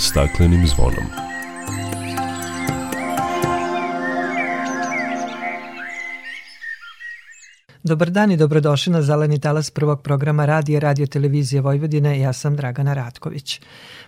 [0.00, 1.19] staklenim zvonom.
[7.90, 12.20] Dobar dan i dobrodošli na Zeleni talas prvog programa Radije Radio Televizije Vojvodine.
[12.20, 13.60] Ja sam Dragana Ratković.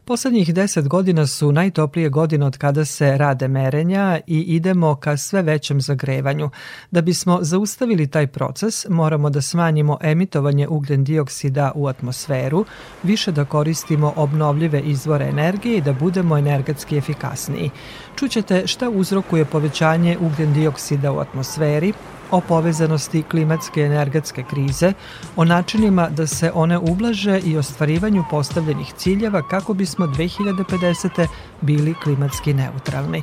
[0.05, 5.43] Poslednjih deset godina su najtoplije godine od kada se rade merenja i idemo ka sve
[5.43, 6.51] većem zagrevanju.
[6.91, 12.65] Da bismo zaustavili taj proces, moramo da smanjimo emitovanje ugljen dioksida u atmosferu,
[13.03, 17.71] više da koristimo obnovljive izvore energije i da budemo energetski efikasniji.
[18.17, 21.93] Čućete šta uzrokuje povećanje ugljen dioksida u atmosferi,
[22.33, 24.93] o povezanosti klimatske energetske krize,
[25.37, 31.27] o načinima da se one ublaže i ostvarivanju postavljenih ciljeva kako bismo 2050.
[31.61, 33.23] bili klimatski neutralni.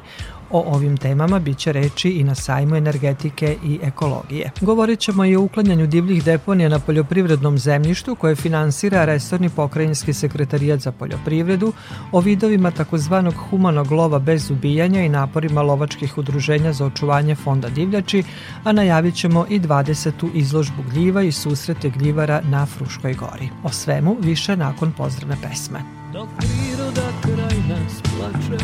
[0.52, 4.52] O ovim temama biće reči i na sajmu energetike i ekologije.
[4.62, 10.80] Govorit ćemo i o uklanjanju divljih deponija na poljoprivrednom zemljištu koje finansira Resorni pokrajinski sekretarijat
[10.80, 11.74] za poljoprivredu,
[12.12, 18.24] o vidovima takozvanog humanog lova bez ubijanja i naporima lovačkih udruženja za očuvanje fonda divljači,
[18.64, 20.30] a najavit ćemo i 20.
[20.34, 23.50] izložbu gljiva i susrete gljivara na Fruškoj gori.
[23.64, 25.80] O svemu više nakon pozdravne pesme.
[26.14, 28.64] Dok priroda kraj nas plače,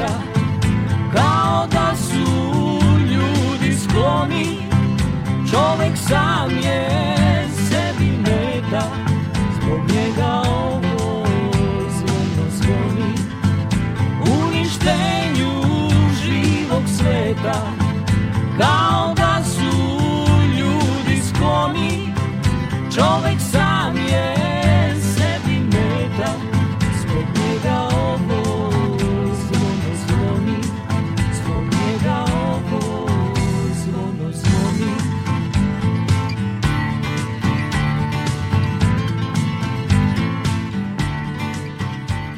[0.00, 0.20] sveta
[1.14, 4.56] Kao da su ljudi skloni.
[5.50, 6.88] Čovek sam je
[7.68, 8.82] sebi meta
[9.54, 11.26] Zbog njega ovo
[11.90, 13.14] zvono zvoni
[14.44, 15.62] Uništenju
[16.22, 17.62] živog sveta
[18.58, 19.76] Kao da su
[20.58, 22.14] ljudi skloni.
[22.94, 23.40] Čovek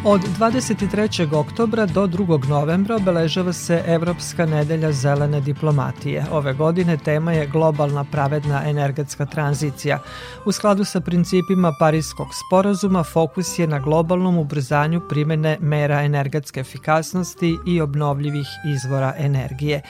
[0.05, 1.35] Od 23.
[1.35, 2.49] oktobra do 2.
[2.49, 6.25] novembra obeležava se Evropska nedelja zelene diplomatije.
[6.33, 9.99] Ove godine tema je globalna pravedna energetska tranzicija.
[10.45, 17.57] U skladu sa principima Parijskog sporazuma fokus je na globalnom ubrzanju primene mera energetske efikasnosti
[17.67, 19.83] i obnovljivih izvora energije.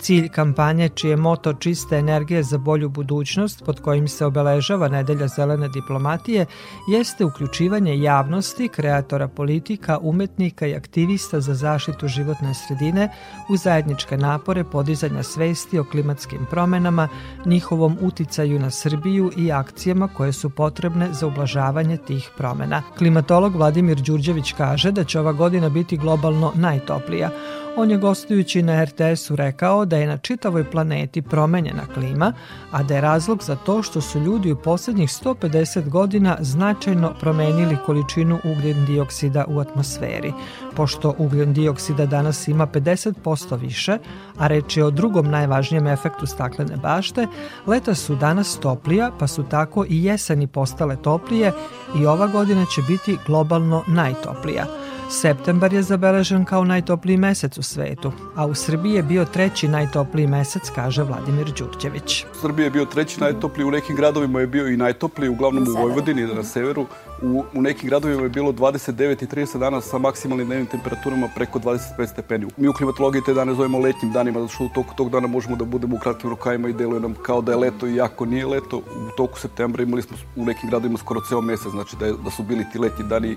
[0.00, 5.68] Cilj kampanje, čije moto Čiste energije za bolju budućnost, pod kojim se obeležava Nedelja zelene
[5.68, 6.46] diplomatije,
[6.88, 13.08] jeste uključivanje javnosti, kreatora politika, umetnika i aktivista za zaštitu životne sredine
[13.48, 17.08] u zajedničke napore podizanja svesti o klimatskim promenama,
[17.46, 22.82] njihovom uticaju na Srbiju i akcijama koje su potrebne za ublažavanje tih promena.
[22.98, 27.30] Klimatolog Vladimir Đurđević kaže da će ova godina biti globalno najtoplija.
[27.76, 32.32] On je gostujući na RTS-u rekao da je na čitavoj planeti promenjena klima,
[32.70, 37.76] a da je razlog za to što su ljudi u poslednjih 150 godina značajno promenili
[37.86, 40.32] količinu ugljen dioksida u atmosferi.
[40.76, 43.98] Pošto ugljen dioksida danas ima 50% više,
[44.38, 47.26] a reč je o drugom najvažnijem efektu staklene bašte,
[47.66, 51.52] leta su danas toplija, pa su tako i jeseni postale toplije
[52.00, 54.66] i ova godina će biti globalno najtoplija–
[55.12, 60.26] Septembar je zabeležen kao najtopliji mesec u svetu, a u Srbiji je bio treći najtopliji
[60.26, 62.24] mesec, kaže Vladimir Đurđević.
[62.24, 65.80] U Srbiji je bio treći najtopliji, u nekim gradovima je bio i najtopliji, uglavnom u
[65.82, 66.86] Vojvodini, na severu.
[67.22, 71.58] U, u nekim gradovima je bilo 29 i 30 dana sa maksimalnim dnevnim temperaturama preko
[71.58, 72.46] 25 stepeni.
[72.56, 75.56] Mi u klimatologiji te dane zovemo letnjim danima, zato što u toku tog dana možemo
[75.56, 78.78] da budemo u kratkim rukajima i deluje nam kao da je leto, iako nije leto.
[78.78, 82.30] U toku septembra imali smo u nekim gradovima skoro ceo mesec, znači da, je, da
[82.30, 83.36] su bili ti letnji dani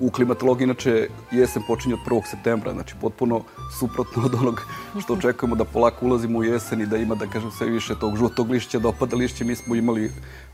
[0.00, 0.64] u klimatologiji.
[0.64, 2.22] Inače, jesen počinje od 1.
[2.30, 3.42] septembra, znači potpuno
[3.78, 4.62] suprotno od onog
[5.02, 8.16] što očekujemo da polako ulazimo u jesen i da ima, da kažem, sve više tog
[8.16, 9.44] žutog lišća, da opada lišće.
[9.44, 10.10] Mi smo imali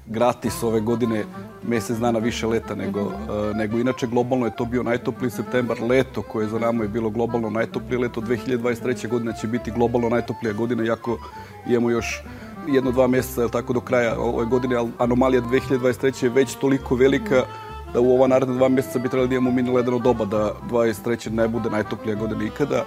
[0.06, 1.24] gratis ove godine
[1.62, 3.12] mesec dana više leta nego, uh,
[3.56, 7.50] nego inače globalno je to bio najtopliji septembar leto koje za nama je bilo globalno
[7.50, 9.08] najtoplije leto 2023.
[9.08, 11.18] godine će biti globalno najtoplija godina iako
[11.68, 12.22] imamo još
[12.68, 16.24] jedno dva meseca tako do kraja ove godine anomalija 2023.
[16.24, 17.44] je već toliko velika
[17.92, 21.30] da u ova naredna dva meseca bi trebali da imamo mini ledeno doba, da 23.
[21.30, 22.84] ne bude najtoplija godina ikada.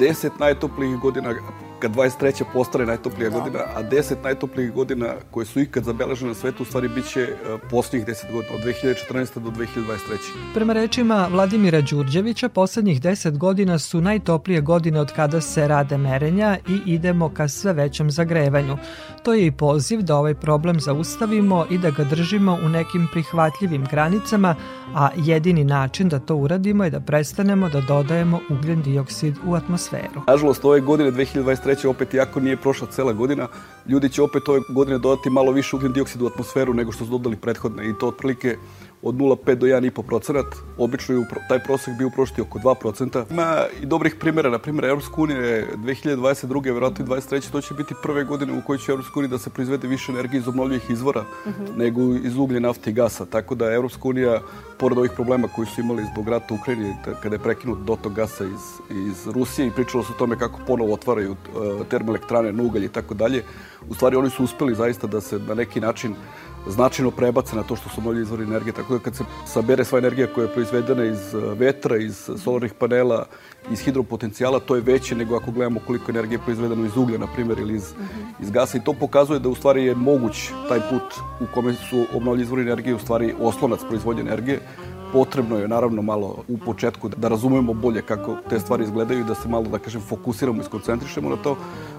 [0.00, 1.34] 10 najtoplijih godina
[1.82, 2.44] kad 23.
[2.52, 3.38] postane najtoplija da.
[3.38, 7.22] godina, a 10 najtoplijih godina koje su ikad zabeležene na svetu u stvari bit će
[7.22, 9.38] uh, posljednjih 10 godina, od 2014.
[9.40, 9.96] do 2023.
[10.54, 16.58] Prema rečima Vladimira Đurđevića, poslednjih 10 godina su najtoplije godine od kada se rade merenja
[16.68, 18.76] i idemo ka sve većem zagrevanju.
[19.22, 23.84] To je i poziv da ovaj problem zaustavimo i da ga držimo u nekim prihvatljivim
[23.90, 24.54] granicama,
[24.94, 30.22] a jedini način da to uradimo je da prestanemo da dodajemo ugljen dioksid u atmosferu.
[30.26, 31.71] Nažalost, ove godine 2023.
[31.88, 33.48] opet jako nije prošla cela godina,
[33.86, 37.10] ljudi će opet ove godine dodati malo više ugljen dioksid u atmosferu nego što su
[37.10, 38.56] dodali prethodne i to otprilike
[39.02, 40.46] od 0,5 do 1,5 procenat.
[40.78, 43.24] Obično je taj prosek bio u prošlosti oko 2 procenta.
[43.30, 44.50] Ima i dobrih primjera.
[44.50, 46.64] Na primjer, Evropska unija je 2022.
[46.64, 47.52] verovatno i 23.
[47.52, 50.38] to će biti prve godine u kojoj će Evropska unija da se proizvede više energije
[50.38, 51.64] iz obnovljivih izvora mhm.
[51.76, 53.26] nego iz uglje, nafte i gasa.
[53.26, 54.40] Tako da Evropska unija,
[54.78, 58.44] pored ovih problema koji su imali zbog rata u Ukrajini, kada je prekinut dotok gasa
[58.44, 62.84] iz, iz Rusije i pričalo se o tome kako ponovo otvaraju uh, termoelektrane na ugalj
[62.84, 63.44] i tako dalje,
[63.88, 66.14] u stvari oni su uspeli zaista da se na neki način
[66.66, 68.72] značajno prebace na to što su obnovljivi izvori energije.
[68.72, 72.74] Tako da kad se sabere sva energija koja je proizvedena iz e, vetra, iz solarnih
[72.74, 73.26] panela,
[73.70, 77.26] iz hidropotencijala, to je veće nego ako gledamo koliko energije je proizvedeno iz uglja, na
[77.34, 77.92] primjer, ili iz,
[78.40, 78.78] iz gasa.
[78.78, 82.62] I to pokazuje da u stvari je moguć taj put u kome su obnovljivi izvori
[82.62, 84.60] energije u stvari oslonac proizvodnje energije
[85.12, 89.34] potrebno je naravno malo u početku da razumemo bolje kako te stvari izgledaju i da
[89.34, 91.56] se malo, da kažem, fokusiramo i skoncentrišemo na to,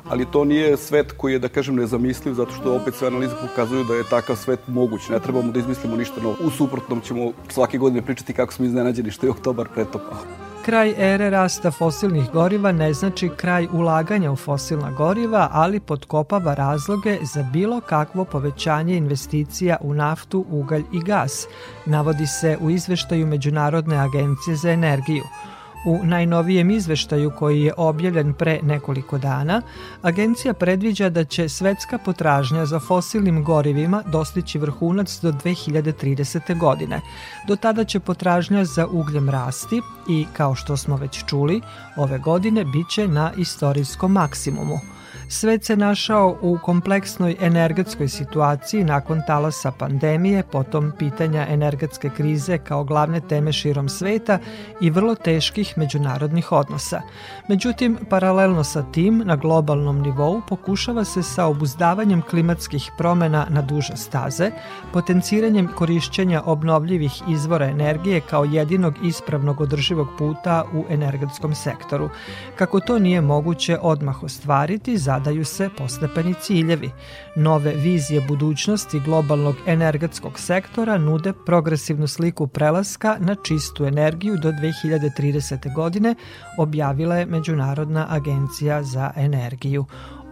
[0.10, 3.84] ali to nije svet koji je, da kažem, nezamisliv, zato što opet sve analize pokazuju
[3.84, 5.10] da je takav svet moguć.
[5.10, 6.36] Ne trebamo da izmislimo ništa novo.
[6.44, 10.43] U suprotnom ćemo svake godine pričati kako smo iznenađeni što je oktobar pretopao.
[10.66, 17.18] Kraj ere rasta fosilnih goriva ne znači kraj ulaganja u fosilna goriva, ali potkopava razloge
[17.34, 21.48] za bilo kakvo povećanje investicija u naftu, ugalj i gas,
[21.86, 25.24] navodi se u izveštaju Međunarodne agencije za energiju–
[25.86, 29.62] U najnovijem izveštaju koji je objavljen pre nekoliko dana,
[30.02, 36.60] agencija predviđa da će svetska potražnja za fosilnim gorivima dostići vrhunac do 2030.
[36.60, 37.02] godine.
[37.48, 41.62] Do tada će potražnja za ugljem rasti i, kao što smo već čuli,
[41.98, 44.80] ove godine biće na istorijskom maksimumu–
[45.34, 52.84] Svet se našao u kompleksnoj energetskoj situaciji nakon talasa pandemije, potom pitanja energetske krize kao
[52.84, 54.40] glavne teme širom sveta
[54.82, 57.02] i vrlo teških međunarodnih odnosa.
[57.48, 63.96] Međutim, paralelno sa tim, na globalnom nivou pokušava se sa obuzdavanjem klimatskih promena na duže
[63.96, 64.52] staze,
[64.92, 72.10] potenciranjem korišćenja obnovljivih izvora energije kao jedinog ispravnog održivog puta u energetskom sektoru.
[72.56, 76.92] Kako to nije moguće odmah ostvariti, zadaju se postepeni ciljevi.
[77.36, 85.76] Nove vizije budućnosti globalnog energetskog sektora nude progresivnu sliku prelaska na čistu energiju do 2030.
[85.76, 86.16] godine,
[86.58, 89.86] objavila je Međunarodna agencija za energiju.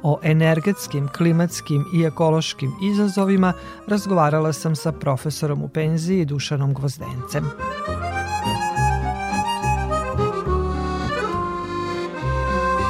[0.03, 3.53] O energetskim, klimatskim i ekološkim izazovima
[3.87, 7.45] razgovarala sam sa profesorom u penziji Dušanom Gvozdencem.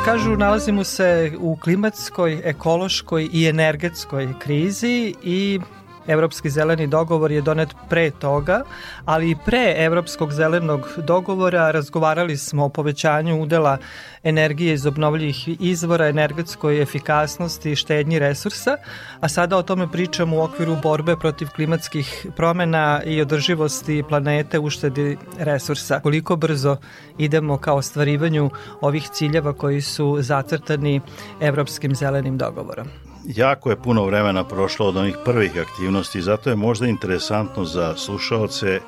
[0.05, 5.59] Kažu, nalazimo se u klimatskoj, ekološkoj i energetskoj krizi i
[6.07, 8.63] Evropski zeleni dogovor je donet pre toga,
[9.05, 13.77] ali i pre Evropskog zelenog dogovora razgovarali smo o povećanju udela
[14.23, 18.77] energije iz obnovljivih izvora, energetskoj efikasnosti i štednji resursa,
[19.19, 25.17] a sada o tome pričamo u okviru borbe protiv klimatskih promena i održivosti planete uštedi
[25.39, 25.99] resursa.
[25.99, 26.77] Koliko brzo
[27.17, 28.49] idemo ka ostvarivanju
[28.81, 31.01] ovih ciljeva koji su zacrtani
[31.41, 33.10] Evropskim zelenim dogovorom?
[33.25, 38.79] Jako je puno vremena prošlo od onih prvih aktivnosti, zato je možda interesantno za slušalce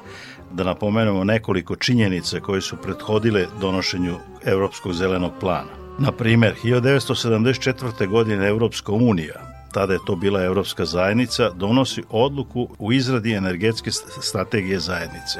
[0.51, 5.83] da napomenemo nekoliko činjenica koje su prethodile donošenju Evropskog zelenog plana.
[5.99, 8.07] Na primer, 1974.
[8.07, 9.41] godine Evropska unija,
[9.73, 15.39] tada je to bila Evropska zajednica, donosi odluku u izradi energetske strategije zajednice.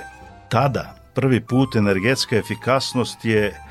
[0.50, 3.62] Tada, prvi put energetska efikasnost je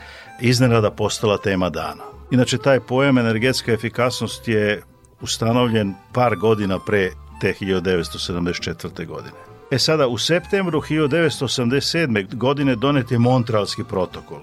[0.40, 2.02] iznenada postala tema dana.
[2.30, 4.82] Inače, taj pojam energetska efikasnost je
[5.22, 7.10] ustanovljen par godina pre
[7.40, 9.06] te 1974.
[9.06, 9.34] godine.
[9.70, 12.34] E sada, u septembru 1987.
[12.34, 14.40] godine donet je Montrealski protokol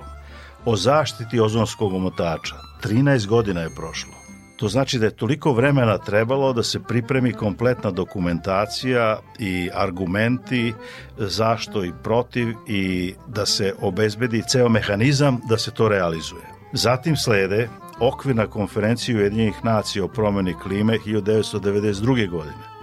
[0.65, 2.55] o zaštiti ozonskog omotača.
[2.83, 4.13] 13 godina je prošlo.
[4.59, 10.74] To znači da je toliko vremena trebalo da se pripremi kompletna dokumentacija i argumenti
[11.17, 16.41] zašto i protiv i da se obezbedi ceo mehanizam da se to realizuje.
[16.74, 17.69] Zatim slede
[18.00, 22.29] okvirna konferencija Ujedinjenih nacija o promeni klime 1992.
[22.29, 22.79] godine.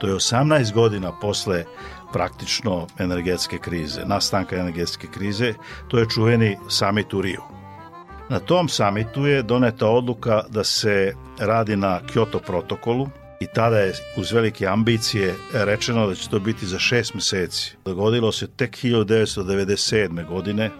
[0.00, 1.64] To je 18 godina posle
[2.12, 5.54] praktično energetske krize, nastanka energetske krize,
[5.88, 7.42] to je čuveni summit u Riju.
[8.28, 13.08] Na tom samitu je doneta odluka da se radi na Kyoto protokolu
[13.40, 17.76] i tada je uz velike ambicije rečeno da će to biti za šest meseci.
[17.84, 20.28] Dogodilo se tek 1997.
[20.28, 20.70] godine,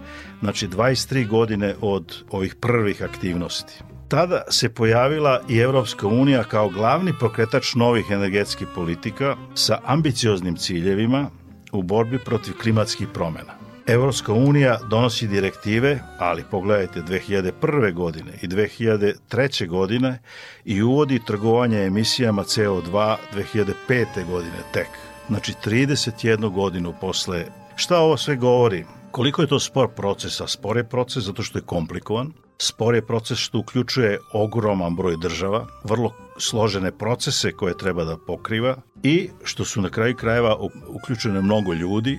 [0.41, 3.75] znači 23 godine od ovih prvih aktivnosti.
[4.09, 11.31] Tada se pojavila i Evropska unija kao glavni pokretač novih energetskih politika sa ambicioznim ciljevima
[11.73, 13.64] u borbi protiv klimatskih promena.
[13.87, 17.93] Evropska unija donosi direktive, ali pogledajte 2001.
[17.93, 19.69] godine i 2003.
[19.69, 20.19] godine
[20.65, 24.27] i uvodi trgovanje emisijama CO2 2005.
[24.31, 24.89] godine tek.
[25.29, 27.45] Znači 31 godinu posle.
[27.77, 28.85] Šta ovo sve govori?
[29.11, 30.47] Koliko je to spor procesa?
[30.47, 35.67] Spor je proces zato što je komplikovan, spor je proces što uključuje ogroman broj država,
[35.85, 40.57] vrlo složene procese koje treba da pokriva i što su na kraju krajeva
[40.89, 42.19] uključene mnogo ljudi,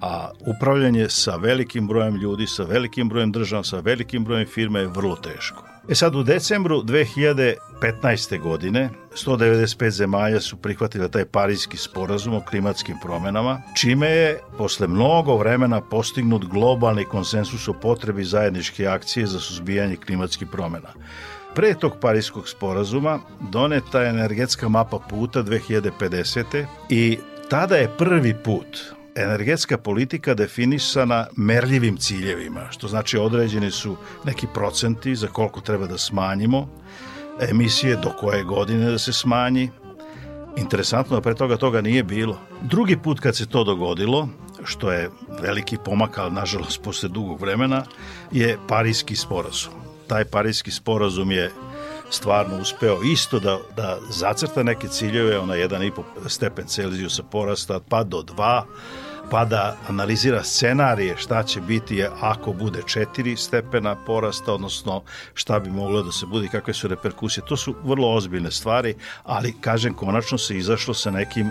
[0.00, 4.86] a upravljanje sa velikim brojem ljudi, sa velikim brojem država, sa velikim brojem firme je
[4.86, 5.73] vrlo teško.
[5.88, 8.40] E sad u decembru 2015.
[8.40, 8.90] godine
[9.26, 15.80] 195 zemalja su prihvatile taj parijski sporazum o klimatskim promenama, čime je posle mnogo vremena
[15.80, 20.88] postignut globalni konsensus o potrebi zajedničke akcije za suzbijanje klimatskih promena.
[21.54, 26.66] Pre tog parijskog sporazuma doneta je energetska mapa puta 2050.
[26.88, 27.18] i
[27.50, 35.16] tada je prvi put energetska politika definisana merljivim ciljevima, što znači određeni su neki procenti
[35.16, 36.68] za koliko treba da smanjimo
[37.40, 39.70] emisije, do koje godine da se smanji.
[40.56, 42.38] Interesantno pre toga toga nije bilo.
[42.62, 44.28] Drugi put kad se to dogodilo,
[44.64, 45.10] što je
[45.42, 47.84] veliki pomak, ali nažalost posle dugog vremena,
[48.32, 49.72] je Parijski sporazum.
[50.06, 51.50] Taj Parijski sporazum je
[52.10, 58.22] stvarno uspeo isto da, da zacrta neke ciljeve, ona 1,5 stepen Celzijusa porasta, pa do
[58.22, 58.62] 2,
[59.30, 65.02] pa da analizira scenarije šta će biti ako bude 4 stepena porasta, odnosno
[65.34, 67.44] šta bi moglo da se bude kakve su reperkusije.
[67.46, 71.50] To su vrlo ozbiljne stvari, ali kažem konačno se izašlo sa nekim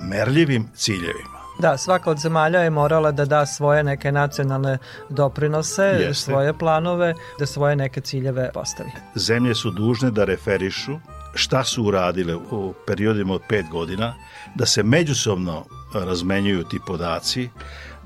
[0.00, 1.43] merljivim ciljevima.
[1.58, 6.14] Da, svaka od zemalja je morala da da svoje neke nacionalne doprinose, Jeste.
[6.14, 8.90] svoje planove, da svoje neke ciljeve postavi.
[9.14, 10.98] Zemlje su dužne da referišu
[11.34, 14.14] šta su uradile u periodima od pet godina,
[14.54, 17.48] da se međusobno razmenjuju ti podaci,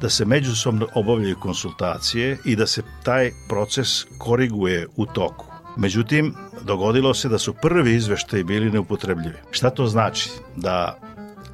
[0.00, 3.88] da se međusobno obavljaju konsultacije i da se taj proces
[4.18, 5.46] koriguje u toku.
[5.76, 9.36] Međutim, dogodilo se da su prvi izveštaji bili neupotrebljivi.
[9.50, 10.30] Šta to znači?
[10.56, 10.98] Da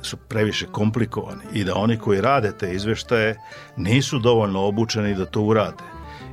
[0.04, 3.36] su previše komplikovani i da oni koji rade te izveštaje
[3.76, 5.84] nisu dovoljno obučeni da to urade.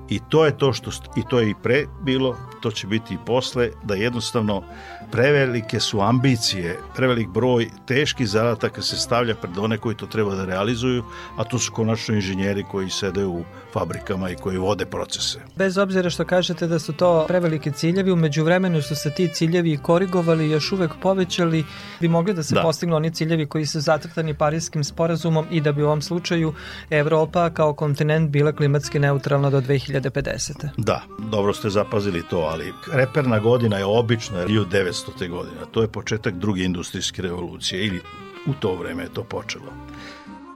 [0.10, 3.18] I to je to što i to je i pre bilo, to će biti i
[3.26, 4.64] posle da jednostavno
[5.12, 10.46] prevelike su ambicije, prevelik broj teških zadataka se stavlja pred one koji to treba da
[10.46, 11.04] realizuju,
[11.38, 15.40] a to su konačno inženjeri koji sede u fabrikama i koji vode procese.
[15.56, 19.78] Bez obzira što kažete da su to prevelike ciljevi, umeđu vremenu su se ti ciljevi
[19.78, 21.66] korigovali i još uvek povećali,
[22.00, 22.62] bi mogli da se da.
[22.62, 26.54] postignu oni ciljevi koji su zatrtani Parijskim sporazumom i da bi u ovom slučaju
[26.90, 30.70] Evropa kao kontinent bila klimatski neutralna do 2050.
[30.78, 35.01] Da, dobro ste zapazili to, ali reperna godina je obično 1900.
[35.30, 35.66] godina.
[35.72, 38.02] To je početak druge industrijske revolucije ili
[38.48, 39.74] u to vreme je to počelo.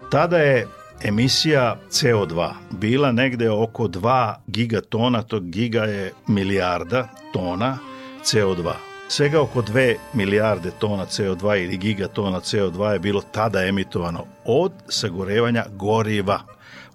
[0.10, 0.68] Tada je
[1.04, 7.78] emisija CO2 bila negde oko 2 gigatona, to giga je milijarda tona
[8.24, 8.74] CO2.
[9.08, 15.66] Svega oko 2 milijarde tona CO2 ili gigatona CO2 je bilo tada emitovano od sagorevanja
[15.72, 16.40] goriva,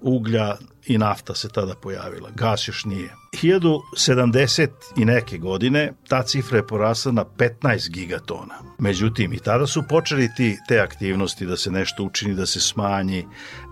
[0.01, 0.57] uglja,
[0.87, 3.15] i nafta se tada pojavila, gas još nije.
[3.33, 8.55] 1070 i neke godine ta cifra je porasla na 15 gigatona.
[8.79, 13.27] Međutim, i tada su počeli ti, te aktivnosti da se nešto učini, da se smanji.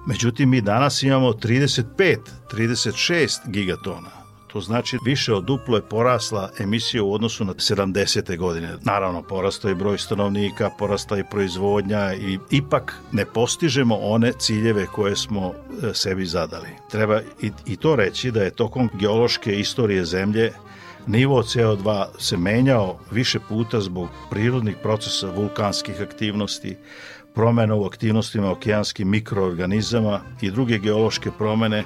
[0.07, 2.17] Međutim, mi danas imamo 35,
[2.53, 4.17] 36 gigatona.
[4.49, 8.37] To znači više od duplo je porasla emisija u odnosu na 70.
[8.37, 8.76] godine.
[8.83, 15.17] Naravno, porastao je broj stanovnika, porasta je proizvodnja i ipak ne postižemo one ciljeve koje
[15.17, 16.69] smo e, sebi zadali.
[16.90, 20.52] Treba i, i to reći da je tokom geološke istorije zemlje
[21.07, 26.76] nivo CO2 se menjao više puta zbog prirodnih procesa vulkanskih aktivnosti,
[27.35, 31.85] promena u aktivnostima okeanskih mikroorganizama i druge geološke promene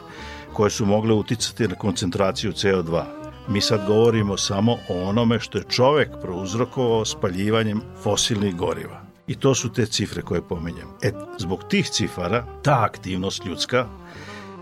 [0.54, 3.04] koje su mogle uticati na koncentraciju CO2.
[3.48, 9.02] Mi sad govorimo samo o onome što je čovek prouzrokovao spaljivanjem fosilnih goriva.
[9.26, 10.88] I to su te cifre koje pominjem.
[11.02, 13.86] E, zbog tih cifara, ta aktivnost ljudska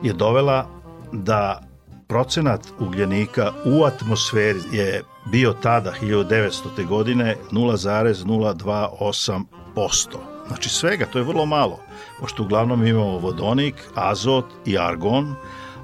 [0.02, 0.66] je dovela
[1.12, 1.62] da
[2.08, 6.86] procenat ugljenika u atmosferi je bio tada 1900.
[6.86, 10.16] godine 0,028%.
[10.48, 11.80] Znači svega, to je vrlo malo,
[12.20, 15.34] pošto uglavnom imamo vodonik, azot i argon,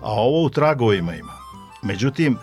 [0.07, 1.33] a ovo u tragovima ima.
[1.83, 2.39] Međutim,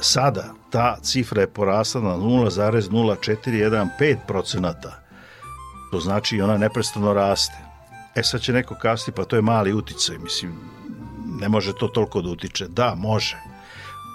[0.00, 4.74] Sada ta cifra je porasla na 0,0415%.
[5.90, 7.56] To znači ona neprestano raste.
[8.14, 10.52] E sad će neko kasti, pa to je mali uticaj, mislim,
[11.40, 12.66] ne može to toliko da utiče.
[12.68, 13.36] Da, može.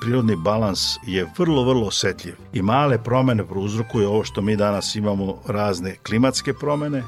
[0.01, 5.41] Prirodni balans je vrlo, vrlo osetljiv i male promene prouzrokuju ovo što mi danas imamo
[5.47, 7.03] razne klimatske promene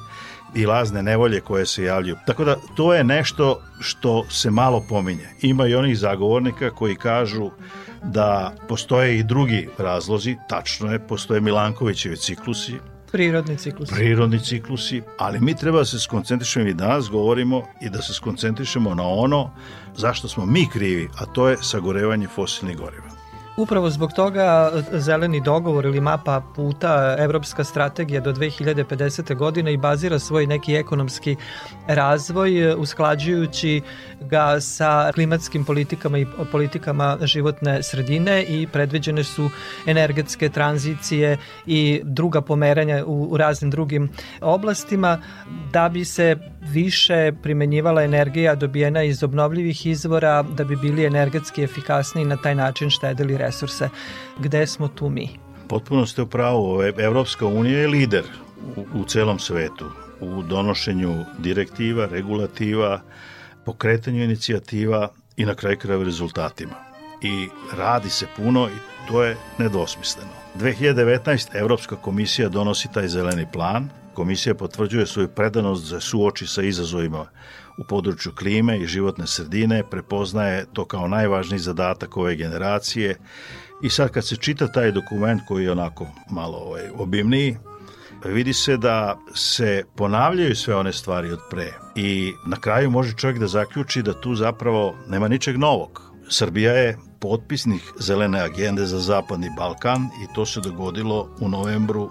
[0.58, 2.16] i lazne nevolje koje se javljaju.
[2.26, 5.30] Tako da to je nešto što se malo pominje.
[5.42, 7.50] Ima i onih zagovornika koji kažu
[8.04, 12.74] da postoje i drugi razlozi, tačno je, postoje Milankovićevi ciklusi,
[13.12, 13.94] Prirodni ciklusi.
[13.94, 18.96] Prirodni ciklusi, ali mi treba da se skoncentrišemo i danas govorimo i da se skoncentrišemo
[18.96, 19.52] na ono
[19.96, 23.17] zašto smo mi krivi, a to je sagorevanje fosilnih goriva.
[23.58, 29.36] Upravo zbog toga zeleni dogovor ili mapa puta Evropska strategija do 2050.
[29.36, 31.36] godine i bazira svoj neki ekonomski
[31.88, 33.82] razvoj e, usklađujući
[34.22, 39.50] ga sa klimatskim politikama i politikama životne sredine i predviđene su
[39.86, 44.10] energetske tranzicije i druga pomeranja u raznim drugim
[44.42, 45.22] oblastima
[45.74, 46.38] da bi se
[46.72, 52.56] više primenjivala energija dobijena iz obnovljivih izvora da bi bili energetski efikasni i na taj
[52.56, 53.90] način štedili resurse.
[54.40, 55.30] Gde smo tu mi?
[55.68, 56.84] Potpuno ste u pravu.
[56.84, 58.24] Evropska unija je lider
[58.76, 59.86] u, u celom svetu
[60.20, 63.02] u donošenju direktiva, regulativa,
[63.66, 66.74] pokretanju inicijativa i na kraju kraju rezultatima.
[67.22, 67.48] I
[67.78, 70.32] radi se puno i to je nedvosmisleno.
[70.60, 71.48] 2019.
[71.54, 73.90] Evropska komisija donosi taj zeleni plan.
[74.18, 77.26] Komisija potvrđuje svoju predanost za suoči sa izazovima
[77.78, 83.16] u području klime i životne sredine, prepoznaje to kao najvažniji zadatak ove generacije
[83.84, 87.58] i sad kad se čita taj dokument koji je onako malo ovaj, obimniji,
[88.26, 93.40] vidi se da se ponavljaju sve one stvari od pre i na kraju može čovjek
[93.40, 96.02] da zaključi da tu zapravo nema ničeg novog.
[96.30, 102.10] Srbija je potpisnik zelene agende za Zapadni Balkan i to se dogodilo u novembru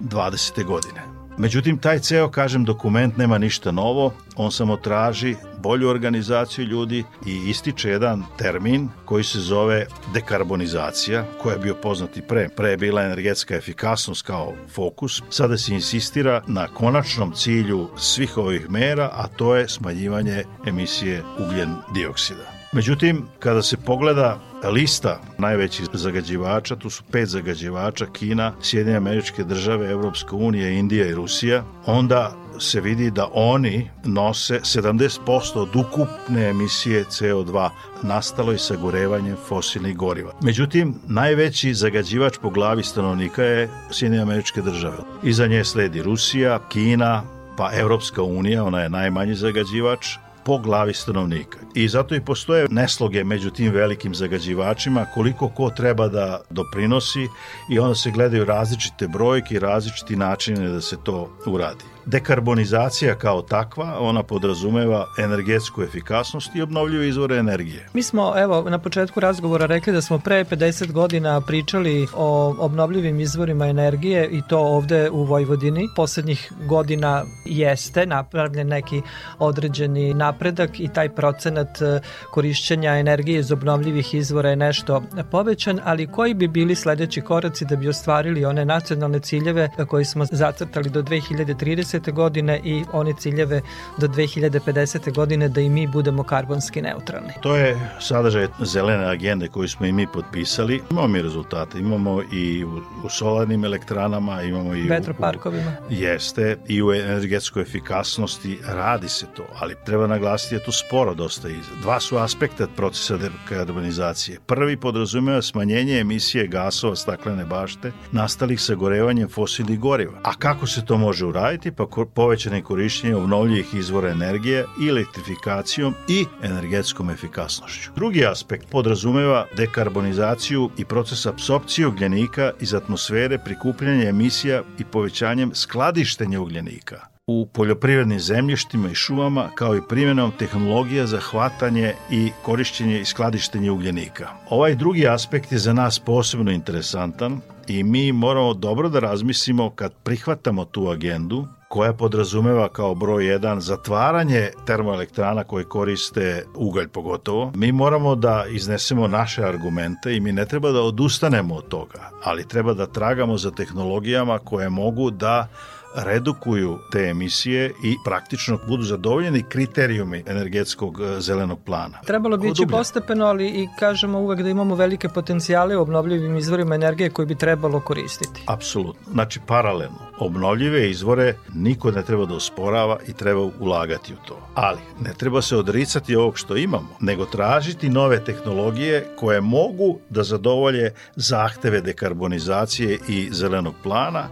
[0.00, 0.64] 20.
[0.64, 1.23] godine.
[1.38, 7.50] Međutim, taj ceo, kažem, dokument nema ništa novo, on samo traži bolju organizaciju ljudi i
[7.50, 12.48] ističe jedan termin koji se zove dekarbonizacija, koja je bio poznati pre.
[12.56, 18.70] Pre je bila energetska efikasnost kao fokus, sada se insistira na konačnom cilju svih ovih
[18.70, 22.54] mera, a to je smanjivanje emisije ugljen dioksida.
[22.72, 29.90] Međutim, kada se pogleda lista najvećih zagađivača, tu su pet zagađivača, Kina, Sjedinje američke države,
[29.90, 37.04] Evropska unija, Indija i Rusija, onda se vidi da oni nose 70% od ukupne emisije
[37.04, 37.70] CO2
[38.02, 40.32] nastalo i sagorevanjem fosilnih goriva.
[40.42, 44.96] Međutim, najveći zagađivač po glavi stanovnika je Sjedinje američke države.
[45.22, 47.22] Iza nje sledi Rusija, Kina,
[47.56, 50.06] pa Evropska unija, ona je najmanji zagađivač,
[50.44, 51.58] po glavi stanovnika.
[51.74, 57.28] I zato i postoje nesloge među tim velikim zagađivačima koliko ko treba da doprinosi
[57.70, 61.93] i onda se gledaju različite brojke i različiti načine da se to uradi.
[62.06, 67.88] Dekarbonizacija kao takva, ona podrazumeva energetsku efikasnost i obnovljive izvore energije.
[67.92, 73.20] Mi smo, evo, na početku razgovora rekli da smo pre 50 godina pričali o obnovljivim
[73.20, 75.88] izvorima energije i to ovde u Vojvodini.
[75.96, 79.02] Poslednjih godina jeste napravljen neki
[79.38, 86.06] određeni napredak i taj procenat e, korišćenja energije iz obnovljivih izvora je nešto povećan, ali
[86.06, 91.02] koji bi bili sledeći koraci da bi ostvarili one nacionalne ciljeve koje smo zacrtali do
[91.02, 92.12] 2030 2030.
[92.12, 93.60] godine i one ciljeve
[93.98, 95.14] do 2050.
[95.14, 97.32] godine da i mi budemo karbonski neutralni.
[97.40, 100.82] To je sadržaj zelene agende koju smo i mi potpisali.
[100.90, 102.64] Imamo mi rezultate, imamo i
[103.04, 105.72] u, solarnim elektranama, imamo i vetroparkovima.
[105.90, 111.14] U, jeste, i u energetskoj efikasnosti radi se to, ali treba naglasiti da to sporo
[111.14, 111.70] dosta iza.
[111.82, 114.38] Dva su aspekta procesa dekarbonizacije.
[114.46, 120.20] Prvi podrazumeva smanjenje emisije gasova staklene bašte nastalih sagorevanjem fosilnih goriva.
[120.22, 121.72] A kako se to može uraditi?
[121.72, 121.83] Pa
[122.14, 127.90] povećane korišćenje obnovljivih izvora energije i elektrifikacijom i energetskom efikasnošću.
[127.96, 136.40] Drugi aspekt podrazumeva dekarbonizaciju i proces apsorpcije ugljenika iz atmosfere, prikupljanje emisija i povećanjem skladištenja
[136.40, 143.04] ugljenika u poljoprivrednim zemljištima i šumama, kao i primjenom tehnologija za hvatanje i korišćenje i
[143.04, 144.28] skladištenje ugljenika.
[144.50, 149.92] Ovaj drugi aspekt je za nas posebno interesantan i mi moramo dobro da razmislimo kad
[150.02, 157.52] prihvatamo tu agendu koja podrazumeva kao broj 1 zatvaranje termoelektrana koje koriste ugalj pogotovo.
[157.54, 162.48] Mi moramo da iznesemo naše argumente i mi ne treba da odustanemo od toga, ali
[162.48, 165.48] treba da tragamo za tehnologijama koje mogu da
[165.94, 171.98] redukuju te emisije i praktično budu zadovoljeni kriterijumi energetskog e, zelenog plana.
[172.06, 176.74] Trebalo bi ići postepeno, ali i kažemo uvek da imamo velike potencijale u obnovljivim izvorima
[176.74, 178.42] energije koje bi trebalo koristiti.
[178.46, 179.12] Apsolutno.
[179.12, 179.98] Znači, paralelno.
[180.18, 184.38] Obnovljive izvore niko ne treba da osporava i treba ulagati u to.
[184.54, 190.22] Ali ne treba se odricati ovog što imamo, nego tražiti nove tehnologije koje mogu da
[190.22, 194.28] zadovolje zahteve dekarbonizacije i zelenog plana,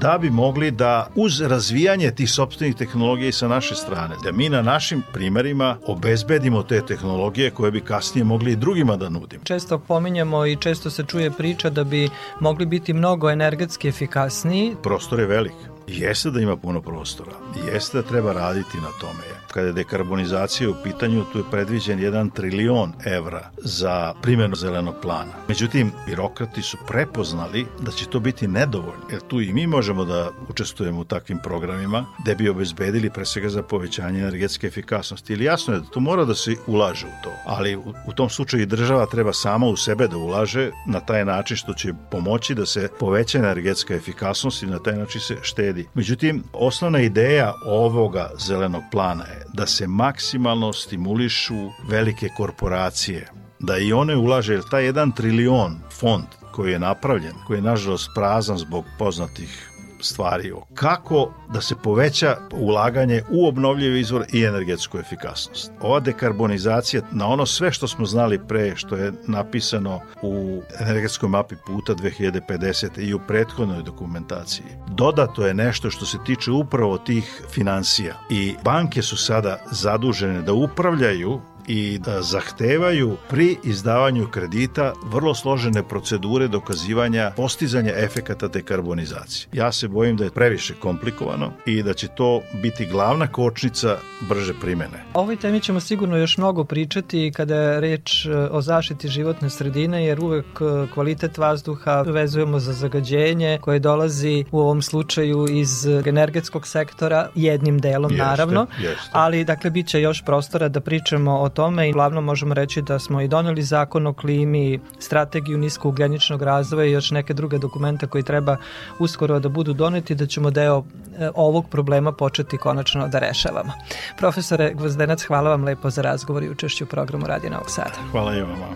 [0.00, 4.48] da bi mogli da uz razvijanje tih sobstvenih tehnologija i sa naše strane, da mi
[4.48, 9.44] na našim primerima obezbedimo te tehnologije koje bi kasnije mogli i drugima da nudimo.
[9.44, 12.08] Često pominjamo i često se čuje priča da bi
[12.40, 14.76] mogli biti mnogo energetski efikasniji.
[14.82, 15.79] Prostor je velik.
[15.86, 17.32] Jeste da ima puno prostora,
[17.72, 19.40] jeste da treba raditi na tome.
[19.52, 25.32] Kada je dekarbonizacija u pitanju, tu je predviđen 1 trilion evra za primjenu zelenog plana.
[25.48, 30.30] Međutim, birokrati su prepoznali da će to biti nedovoljno, jer tu i mi možemo da
[30.48, 35.32] učestvujemo u takvim programima da bi obezbedili pre svega za povećanje energetske efikasnosti.
[35.32, 38.30] Ili jasno je da to mora da se ulaže u to, ali u, u tom
[38.30, 42.54] slučaju i država treba sama u sebe da ulaže na taj način što će pomoći
[42.54, 45.36] da se poveća energetska efikasnost i na taj način se
[45.70, 45.88] štedi.
[45.94, 53.28] Međutim, osnovna ideja ovoga zelenog plana je da se maksimalno stimulišu velike korporacije,
[53.58, 58.10] da i one ulaže, jer taj jedan trilion fond koji je napravljen, koji je nažalost
[58.14, 59.69] prazan zbog poznatih
[60.02, 65.70] stvari o kako da se poveća ulaganje u obnovljive izvor i energetsku efikasnost.
[65.80, 71.54] Ova dekarbonizacija na ono sve što smo znali pre što je napisano u energetskoj mapi
[71.66, 73.00] puta 2050.
[73.00, 74.66] i u prethodnoj dokumentaciji.
[74.88, 80.52] Dodato je nešto što se tiče upravo tih financija i banke su sada zadužene da
[80.52, 89.48] upravljaju i da zahtevaju pri izdavanju kredita vrlo složene procedure dokazivanja postizanja efekata dekarbonizacije.
[89.52, 93.96] Ja se bojim da je previše komplikovano i da će to biti glavna kočnica
[94.28, 95.04] brže primene.
[95.14, 99.50] O ovoj temi ćemo sigurno još mnogo pričati kada je reč e, o zaštiti životne
[99.50, 105.86] sredine, jer uvek e, kvalitet vazduha vezujemo za zagađenje koje dolazi u ovom slučaju iz
[105.86, 109.10] energetskog sektora, jednim delom jeste, naravno, jeste.
[109.12, 112.98] ali dakle bit će još prostora da pričamo o tome i glavno možemo reći da
[112.98, 118.22] smo i doneli zakon o klimi, strategiju niskougljeničnog razvoja i još neke druge dokumente koji
[118.22, 118.56] treba
[118.98, 120.84] uskoro da budu doneti da ćemo deo
[121.18, 123.72] e, ovog problema početi konačno da rešavamo.
[124.18, 127.98] Profesore Gvozdenac, hvala vam lepo za razgovor i učešću u programu Radio Novog Sada.
[128.12, 128.66] Hvala i vama.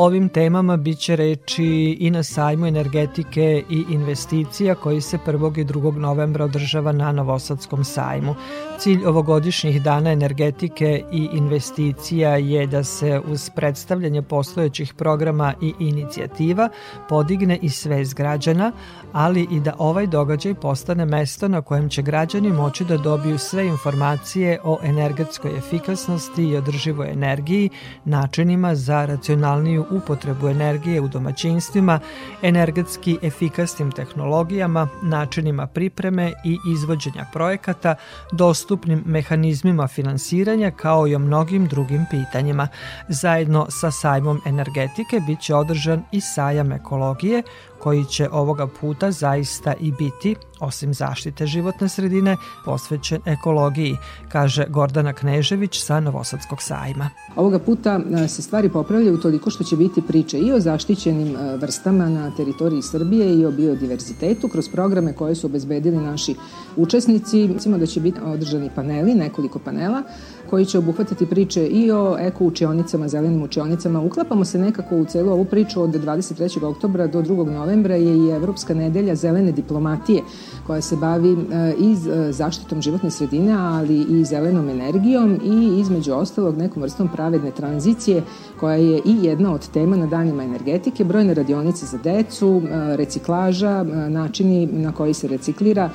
[0.00, 5.60] Ovim temama biće reči i na sajmu energetike i investicija koji se 1.
[5.60, 5.96] i 2.
[5.96, 8.34] novembra održava na Novosadskom sajmu.
[8.78, 16.68] Cilj ovogodišnjih dana energetike i investicija je da se uz predstavljanje postojećih programa i inicijativa
[17.08, 18.72] podigne i svest građana,
[19.12, 23.66] ali i da ovaj događaj postane mesto na kojem će građani moći da dobiju sve
[23.66, 27.70] informacije o energetskoj efikasnosti i održivoj energiji,
[28.04, 32.00] načinima za racionalniju upotrebu energije u domaćinstvima,
[32.42, 37.94] energetski efikasnim tehnologijama, načinima pripreme i izvođenja projekata,
[38.32, 42.68] dostupnim mehanizmima finansiranja kao i o mnogim drugim pitanjima.
[43.08, 47.42] Zajedno sa sajmom energetike biće održan i sajam ekologije
[47.88, 53.96] koji će ovoga puta zaista i biti, osim zaštite životne sredine, posvećen ekologiji,
[54.28, 57.10] kaže Gordana Knežević sa Novosadskog sajma.
[57.36, 61.56] Ovoga puta e, se stvari popravljaju toliko što će biti priče i o zaštićenim e,
[61.56, 66.34] vrstama na teritoriji Srbije i o biodiverzitetu kroz programe koje su obezbedili naši
[66.76, 67.48] učesnici.
[67.48, 70.02] Mislimo da će biti održani paneli, nekoliko panela,
[70.50, 74.00] koji će obuhvatati priče i o eko učionicama, zelenim učionicama.
[74.00, 76.64] Uklapamo se nekako u celu ovu priču od 23.
[76.64, 77.50] oktobra do 2.
[77.50, 80.22] novembra je i Evropska nedelja zelene diplomatije
[80.66, 86.12] koja se bavi e, i e, zaštitom životne sredine, ali i zelenom energijom i između
[86.12, 88.22] ostalog nekom vrstom pravedne tranzicije
[88.60, 93.82] koja je i jedna od tema na danima energetike, brojne radionice za decu, e, reciklaža,
[94.08, 95.90] načini na koji se reciklira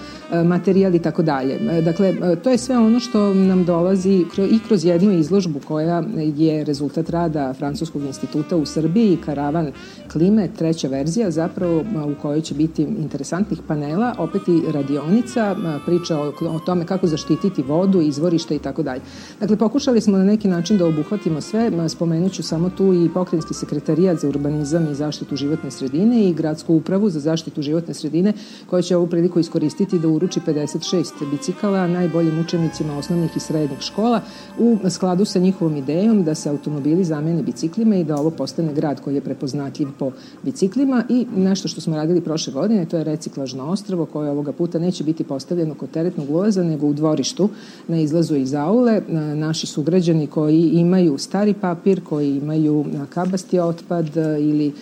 [0.45, 1.81] materijal i tako dalje.
[1.81, 6.03] Dakle, to je sve ono što nam dolazi i kroz jednu izložbu koja
[6.37, 9.71] je rezultat rada Francuskog instituta u Srbiji, Karavan
[10.11, 16.33] klime, treća verzija zapravo u kojoj će biti interesantnih panela, opet i radionica, priča o,
[16.49, 19.01] o tome kako zaštititi vodu, izvorište i tako dalje.
[19.39, 24.19] Dakle, pokušali smo na neki način da obuhvatimo sve, spomenuću samo tu i pokrenjski sekretarijat
[24.19, 28.33] za urbanizam i zaštitu životne sredine i gradsku upravu za zaštitu životne sredine
[28.69, 34.21] koja će ovu priliku iskoristiti da uruči 56 bicikala najboljim učenicima osnovnih i srednjih škola
[34.59, 39.01] u skladu sa njihovom idejom da se automobili zamene biciklima i da ovo postane grad
[39.01, 40.11] koji je prepoznatljiv po
[40.43, 44.79] biciklima i nešto što smo radili prošle godine, to je reciklažno ostravo koje ovoga puta
[44.79, 47.49] neće biti postavljeno kod teretnog ulaza, nego u dvorištu
[47.87, 49.01] na izlazu iz aule.
[49.35, 54.73] Naši sugrađani koji imaju stari papir, koji imaju kabasti otpad ili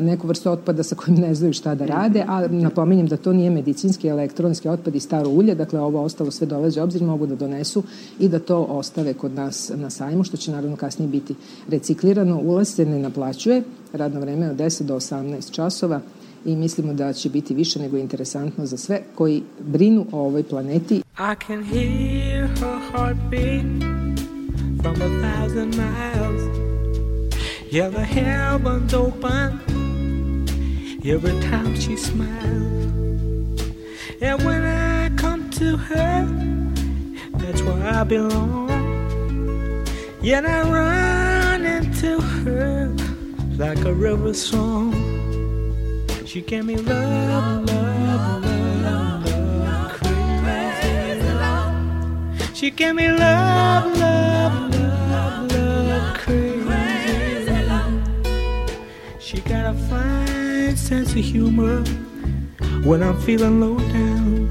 [0.00, 3.50] neku vrstu otpada sa kojim ne znaju šta da rade, a napominjem da to nije
[3.50, 7.82] medicinski, elektronski otpad i staro ulje, dakle ovo ostalo sve dolaze obzir, mogu da donesu
[8.18, 11.34] i da to ostave kod nas na sajmu, što će naravno kasnije biti
[11.68, 12.40] reciklirano.
[12.40, 16.00] Ulaz se ne naplaćuje, radno vreme od 10 do 18 časova
[16.44, 20.96] i mislimo da će biti više nego interesantno za sve koji brinu o ovoj planeti.
[20.96, 23.64] I can hear her heartbeat
[24.82, 26.67] from a thousand miles
[27.70, 29.60] Yeah, the heavens open
[31.04, 33.62] every time she smiles
[34.20, 36.26] And when I come to her,
[37.34, 38.68] that's where I belong
[40.22, 42.94] Yet I run into her
[43.58, 44.92] like a river song.
[46.24, 48.44] She gave me love, love,
[48.82, 51.24] love, love, crazy.
[52.54, 54.67] She gave me love, love, love,
[59.48, 61.82] got a fine sense of humor
[62.84, 64.50] when I'm feeling low down.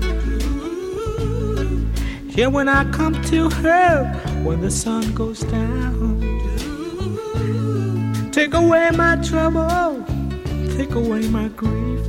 [2.29, 4.05] Yeah, when I come to her
[4.43, 6.21] when the sun goes down.
[8.31, 10.03] Take away my trouble,
[10.75, 12.01] take away my grief,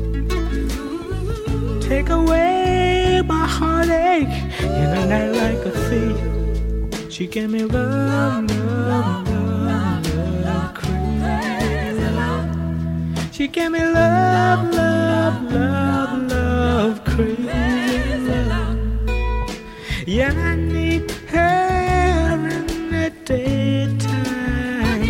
[1.82, 4.28] take away my heartache
[4.62, 7.12] in a night like a thief.
[7.12, 9.27] She gave me love, love,
[13.38, 17.46] She gave me love, love, love, love, crazy.
[20.08, 25.04] Yeah, I need her in the daytime.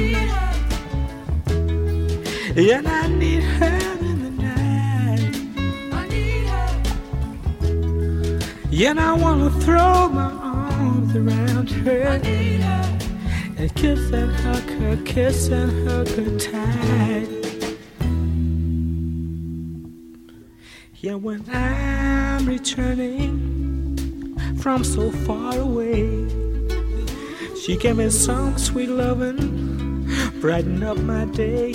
[2.55, 5.35] Yeah, I need her in the night.
[8.71, 12.21] Yeah, I wanna throw my arms around her
[13.57, 17.08] and kiss and hug her, kiss and hug her tight.
[21.21, 26.29] When I'm returning from so far away.
[27.61, 30.09] She gave me some sweet loving,
[30.41, 31.73] brighten up my day.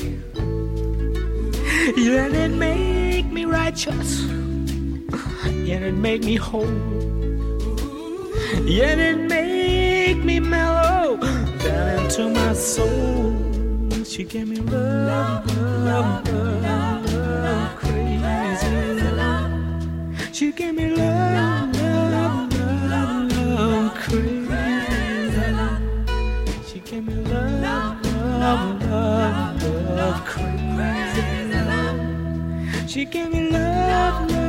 [1.97, 6.65] Yeah, and it make me righteous, yeah, and it make me whole.
[8.63, 13.35] Yeah, and it make me mellow down into my soul.
[14.05, 15.45] She gave me love,
[32.93, 34.42] She gave me love, love,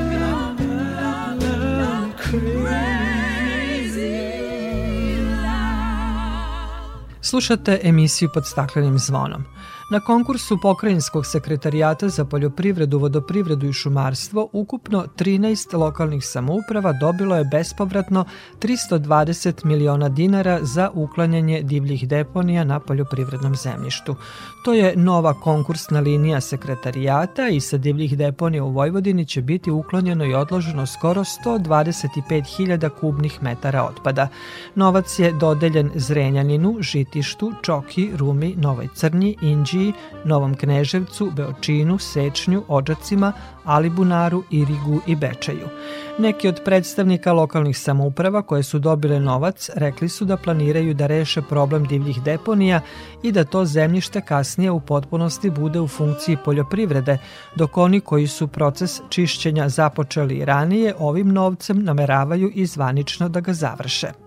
[7.35, 9.45] Slušate emisiju pod staklenim zvonom.
[9.91, 17.45] Na konkursu Pokrajinskog sekretarijata za poljoprivredu, vodoprivredu i šumarstvo ukupno 13 lokalnih samouprava dobilo je
[17.45, 18.25] bespovratno
[18.61, 24.17] 320 miliona dinara za uklanjanje divljih deponija na poljoprivrednom zemljištu.
[24.65, 30.25] To je nova konkursna linija sekretarijata i sa divljih deponija u Vojvodini će biti uklonjeno
[30.25, 34.29] i odloženo skoro 125.000 kubnih metara otpada.
[34.75, 36.83] Novac je dodeljen Zrenjaninu,
[37.25, 39.93] Žitištu, Čoki, Rumi, Novoj Crnji, Inđi, Inđiji,
[40.25, 43.33] Novom Kneževcu, Beočinu, Sečnju, Ođacima,
[43.65, 45.69] Alibunaru, Irigu i Bečaju.
[46.19, 51.43] Neki od predstavnika lokalnih samouprava koje su dobile novac rekli su da planiraju da reše
[51.43, 52.81] problem divljih deponija
[53.23, 57.19] i da to zemljište kasnije u potpunosti bude u funkciji poljoprivrede,
[57.57, 63.53] dok oni koji su proces čišćenja započeli ranije ovim novcem nameravaju i zvanično da ga
[63.53, 64.24] završe.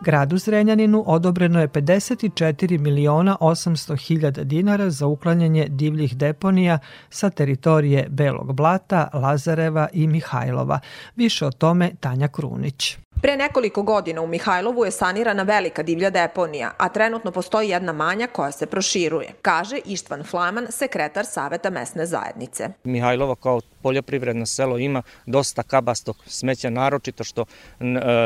[0.00, 6.78] Gradu Zrenjaninu odobreno je 54 miliona 800 hiljada dinara za uklanjanje divljih deponija
[7.10, 10.80] sa teritorije Belog Blata, Lazareva i Mihajlova.
[11.16, 12.96] Više o tome Tanja Krunić.
[13.22, 18.26] Pre nekoliko godina u Mihajlovu je sanirana velika divlja deponija, a trenutno postoji jedna manja
[18.26, 22.68] koja se proširuje, kaže Ištvan Flaman, sekretar Saveta mesne zajednice.
[22.84, 27.44] Mihajlova kao poljoprivredno selo ima dosta kabastog smeća, naročito što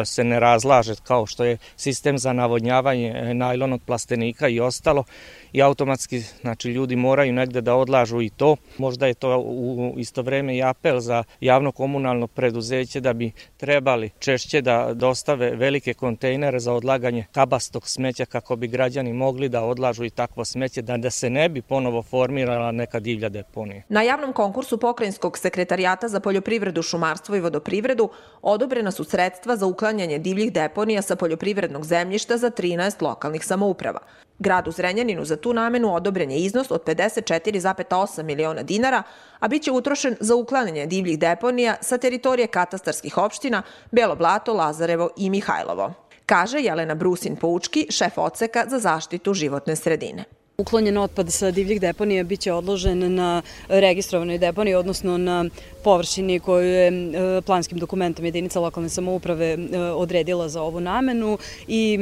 [0.04, 5.04] se ne razlaže kao što je sistem za navodnjavanje najlonog plastenika i ostalo
[5.52, 8.56] i automatski znači ljudi moraju negde da odlažu i to.
[8.78, 14.10] Možda je to u isto vreme i apel za javno komunalno preduzeće da bi trebali
[14.18, 20.04] češće da dostave velike kontejnere za odlaganje kabastog smeća kako bi građani mogli da odlažu
[20.04, 23.82] i takvo smeće da, da se ne bi ponovo formirala neka divlja deponija.
[23.88, 28.08] Na javnom konkursu Pokrajinskog sekretarijata za poljoprivredu, šumarstvo i vodoprivredu
[28.42, 34.00] odobrena su sredstva za uklanjanje divljih deponija sa poljoprivrednog zemljišta za 13 lokalnih samouprava.
[34.38, 39.02] Gradu Zrenjaninu za tu namenu odobren je iznos od 54,8 miliona dinara,
[39.40, 45.10] a bit će utrošen za uklanjanje divljih deponija sa teritorije katastarskih opština Belo Blato, Lazarevo
[45.16, 45.92] i Mihajlovo.
[46.26, 50.24] Kaže Jelena Brusin-Poučki, šef odseka za zaštitu životne sredine.
[50.60, 55.44] Uklonjen otpad sa divljih deponija biće odložen na registrovanoj deponiji, odnosno na
[55.84, 61.98] površini koju je e, planskim dokumentom jedinica lokalne samouprave e, odredila za ovu namenu i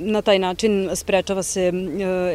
[0.00, 1.72] na taj način sprečava se e,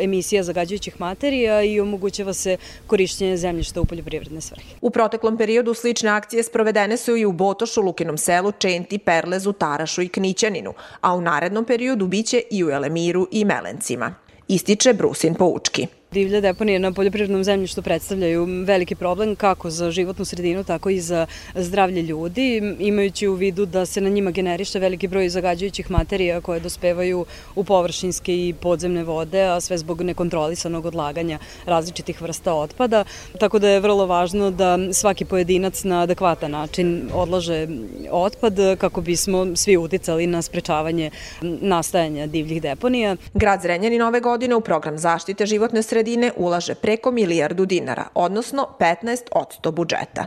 [0.04, 4.76] emisija zagađujućih materija i omogućava se korišćenje zemljišta u poljoprivredne svrhe.
[4.82, 10.02] U proteklom periodu slične akcije sprovedene su i u Botošu, Lukinom selu, Čenti, Perlezu, Tarašu
[10.02, 15.88] i Knićaninu, a u narednom periodu biće i u Elemiru i Melencima ističe Brusin Poučki.
[16.14, 21.26] Divlje deponije na poljoprivrednom zemljištu predstavljaju veliki problem kako za životnu sredinu, tako i za
[21.56, 26.60] zdravlje ljudi, imajući u vidu da se na njima generiše veliki broj zagađujućih materija koje
[26.60, 33.04] dospevaju u površinske i podzemne vode, a sve zbog nekontrolisanog odlaganja različitih vrsta otpada.
[33.40, 37.68] Tako da je vrlo važno da svaki pojedinac na adekvatan način odlaže
[38.12, 43.16] otpad kako bismo svi uticali na sprečavanje nastajanja divljih deponija.
[43.34, 48.68] Grad Zrenjanin ove godine u program zaštite životne sredine sredine ulaže preko milijardu dinara, odnosno
[48.80, 50.26] 15 od budžeta.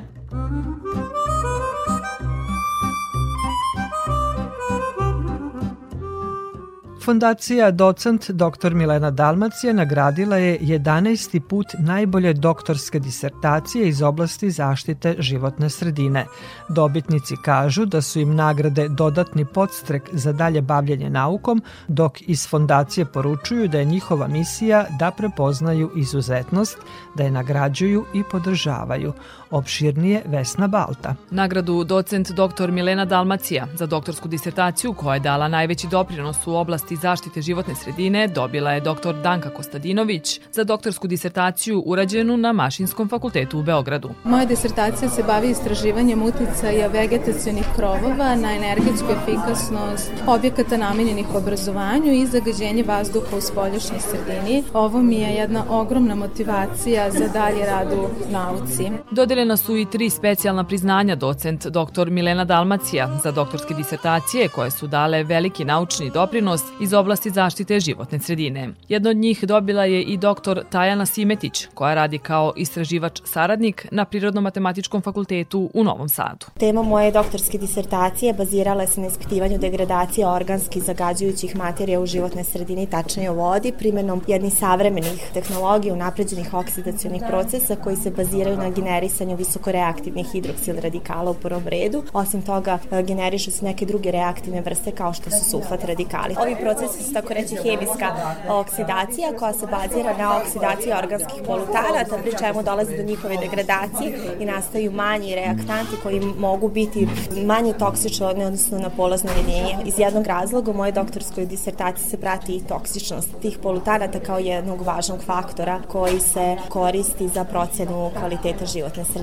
[7.06, 8.74] Fondacija docent dr.
[8.74, 11.40] Milena Dalmacija nagradila je 11.
[11.40, 16.26] put najbolje doktorske disertacije iz oblasti zaštite životne sredine.
[16.68, 23.04] Dobitnici kažu da su im nagrade dodatni podstrek za dalje bavljenje naukom, dok iz fondacije
[23.04, 26.78] poručuju da je njihova misija da prepoznaju izuzetnost,
[27.14, 29.12] da je nagrađuju i podržavaju.
[29.50, 31.14] Opširnije Vesna Balta.
[31.30, 32.70] Nagradu docent dr.
[32.70, 38.28] Milena Dalmacija za doktorsku disertaciju koja je dala najveći doprinos u oblasti zaštite životne sredine
[38.28, 39.14] dobila je dr.
[39.22, 44.10] Danka Kostadinović za doktorsku disertaciju urađenu na Mašinskom fakultetu u Beogradu.
[44.24, 52.26] Moja disertacija se bavi istraživanjem uticaja vegetacijonih krovova na energetsku efikasnost objekata namenjenih obrazovanju i
[52.26, 54.64] zagađenje vazduha u spoljašnjoj sredini.
[54.72, 58.90] Ovo mi je jedna ogromna motivacija za dalje rad u nauci.
[59.36, 62.10] Dodeljena su i tri specijalna priznanja docent dr.
[62.10, 68.18] Milena Dalmacija za doktorske disertacije koje su dale veliki naučni doprinos iz oblasti zaštite životne
[68.18, 68.68] sredine.
[68.88, 70.60] Jedno od njih dobila je i dr.
[70.70, 76.46] Tajana Simetić, koja radi kao istraživač saradnik na Prirodno-matematičkom fakultetu u Novom Sadu.
[76.58, 82.86] Tema moje doktorske disertacije bazirala se na ispitivanju degradacije organskih zagađujućih materija u životnoj sredini,
[82.86, 89.25] tačnije u vodi, primenom jednih savremenih tehnologija unapređenih oksidacijonih procesa koji se baziraju na generisanju
[89.34, 92.02] visokoreaktivnih hidroksil radikala u prvom redu.
[92.12, 96.34] Osim toga, generišu se neke druge reaktivne vrste kao što su sulfat radikali.
[96.38, 98.16] Ovi procesi proces, tako reći, hemijska
[98.48, 104.44] oksidacija koja se bazira na oksidaciji organskih polutanata, pri čemu dolazi do njihove degradacije i
[104.44, 107.08] nastaju manji reaktanti koji mogu biti
[107.44, 109.76] manje toksični odnosno na polazno jedinje.
[109.84, 114.82] Iz jednog razloga u mojoj doktorskoj disertaciji se prati i toksičnost tih polutanata kao jednog
[114.82, 119.15] važnog faktora koji se koristi za procenu kvaliteta životne sredine.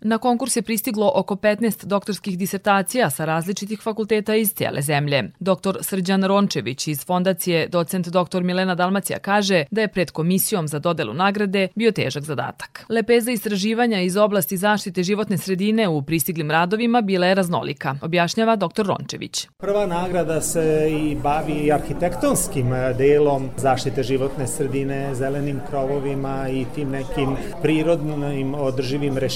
[0.00, 5.22] Na konkurs je pristiglo oko 15 doktorskih disertacija sa različitih fakulteta iz cijele zemlje.
[5.40, 5.76] Dr.
[5.80, 8.42] Srđan Rončević iz fondacije docent dr.
[8.42, 12.84] Milena Dalmacija kaže da je pred komisijom za dodelu nagrade bio težak zadatak.
[12.88, 18.86] Lepeza istraživanja iz oblasti zaštite životne sredine u pristiglim radovima bila je raznolika, objašnjava dr.
[18.86, 19.48] Rončević.
[19.56, 27.36] Prva nagrada se i bavi arhitektonskim delom zaštite životne sredine, zelenim krovovima i tim nekim
[27.62, 29.33] prirodnim održivim rešenjima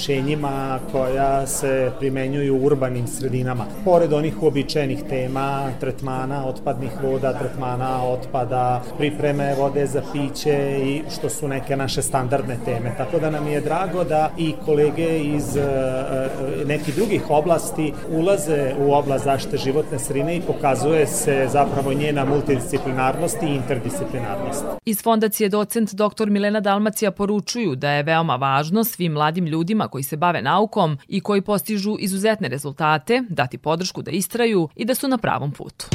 [0.93, 3.65] koja se primenjuju u urbanim sredinama.
[3.85, 11.29] Pored onih uobičajenih tema, tretmana otpadnih voda, tretmana otpada, pripreme vode za piće i što
[11.29, 12.95] su neke naše standardne teme.
[12.97, 18.75] Tako da nam je drago da i kolege iz e, e, nekih drugih oblasti ulaze
[18.79, 24.65] u oblast zaštite životne sredine i pokazuje se zapravo njena multidisciplinarnost i interdisciplinarnost.
[24.85, 26.31] Iz fondacije docent dr.
[26.31, 31.21] Milena Dalmacija poručuju da je veoma važno svim mladim ljudima koji se bave naukom i
[31.21, 35.87] koji postižu izuzetne rezultate dati podršku da istraju i da su na pravom putu.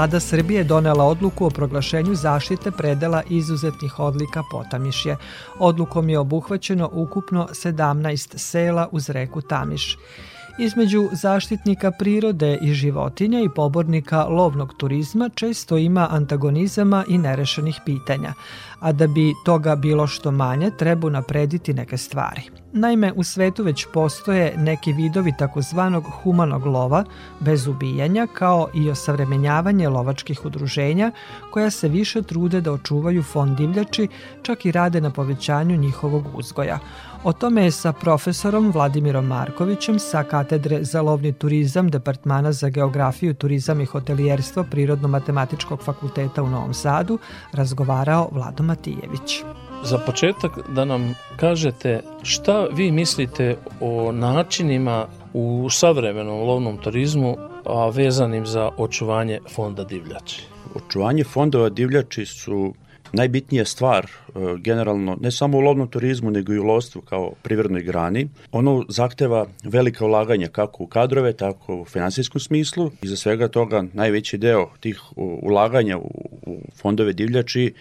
[0.00, 5.16] Vlada Srbije donela odluku o proglašenju zaštite predela izuzetnih odlika Potamišje.
[5.58, 9.98] Odlukom je obuhvaćeno ukupno 17 sela uz reku Tamiš.
[10.58, 18.34] Između zaštitnika prirode i životinja i pobornika lovnog turizma često ima antagonizama i nerešenih pitanja,
[18.80, 22.42] a da bi toga bilo što manje treba naprediti neke stvari.
[22.72, 27.04] Naime, u svetu već postoje neki vidovi takozvanog humanog lova
[27.40, 31.12] bez ubijanja kao i osavremenjavanje lovačkih udruženja
[31.50, 34.08] koja se više trude da očuvaju fond divljači,
[34.42, 36.78] čak i rade na povećanju njihovog uzgoja.
[37.24, 43.34] O tome je sa profesorom Vladimirom Markovićem sa Katedre za lovni turizam Departmana za geografiju,
[43.34, 47.18] turizam i hotelijerstvo Prirodno-matematičkog fakulteta u Novom Sadu
[47.52, 49.42] razgovarao Vlado Matijević.
[49.84, 57.88] Za početak da nam kažete šta vi mislite o načinima u savremenom lovnom turizmu a
[57.88, 60.46] vezanim za očuvanje fonda divljači.
[60.74, 62.74] Očuvanje fondova divljači su
[63.12, 67.82] najbitnija stvar e, generalno ne samo u lovnom turizmu nego i u lovstvu kao privrednoj
[67.82, 68.28] grani.
[68.52, 73.84] Ono zahteva velika ulaganja kako u kadrove tako u finansijskom smislu i za svega toga
[73.92, 77.74] najveći deo tih ulaganja u fondove divljači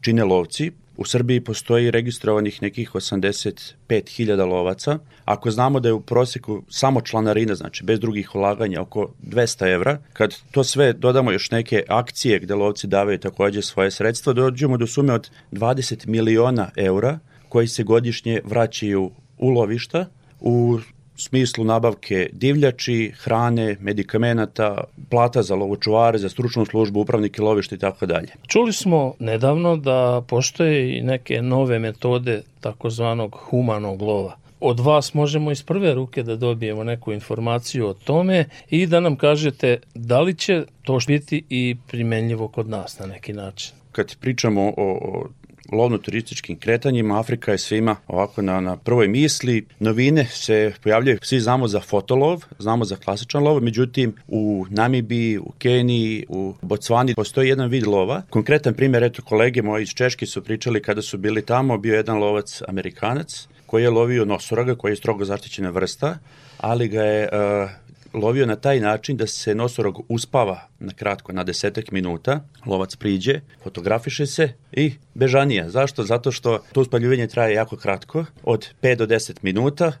[0.00, 4.98] čine lovci U Srbiji postoji registrovanih nekih 85.000 lovaca.
[5.24, 9.98] Ako znamo da je u proseku samo članarina, znači bez drugih ulaganja, oko 200 evra,
[10.12, 14.86] kad to sve dodamo još neke akcije gde lovci davaju takođe svoje sredstva, dođemo do
[14.86, 17.18] sume od 20 miliona eura
[17.48, 20.06] koji se godišnje vraćaju u lovišta
[20.40, 20.78] u
[21.16, 28.06] smislu nabavke divljači, hrane, medikamenata, plata za lovočuvare, za stručnu službu, upravnike lovišta i tako
[28.06, 28.28] dalje.
[28.46, 34.36] Čuli smo nedavno da postoje i neke nove metode takozvanog humanog lova.
[34.60, 39.16] Od vas možemo iz prve ruke da dobijemo neku informaciju o tome i da nam
[39.16, 43.72] kažete da li će to biti i primenljivo kod nas na neki način.
[43.92, 45.26] Kad pričamo o
[45.72, 49.66] lovno-turističkim kretanjima, Afrika je svima ovako na, na prvoj misli.
[49.78, 55.52] Novine se pojavljaju, svi znamo za fotolov, znamo za klasičan lov, međutim u Namibiji, u
[55.58, 58.22] Keniji, u Bocvani postoji jedan vid lova.
[58.30, 62.18] Konkretan primjer, eto kolege moji iz Češke su pričali kada su bili tamo, bio jedan
[62.18, 66.18] lovac Amerikanac koji je lovio nosoroga, koji je strogo zaštićena vrsta,
[66.58, 67.70] ali ga je uh,
[68.16, 73.40] lovio na taj način da se nosorog uspava na kratko, na desetak minuta, lovac priđe,
[73.62, 75.70] fotografiše se i bežanija.
[75.70, 76.04] Zašto?
[76.04, 79.92] Zato što to uspaljivanje traje jako kratko, od 5 do 10 minuta,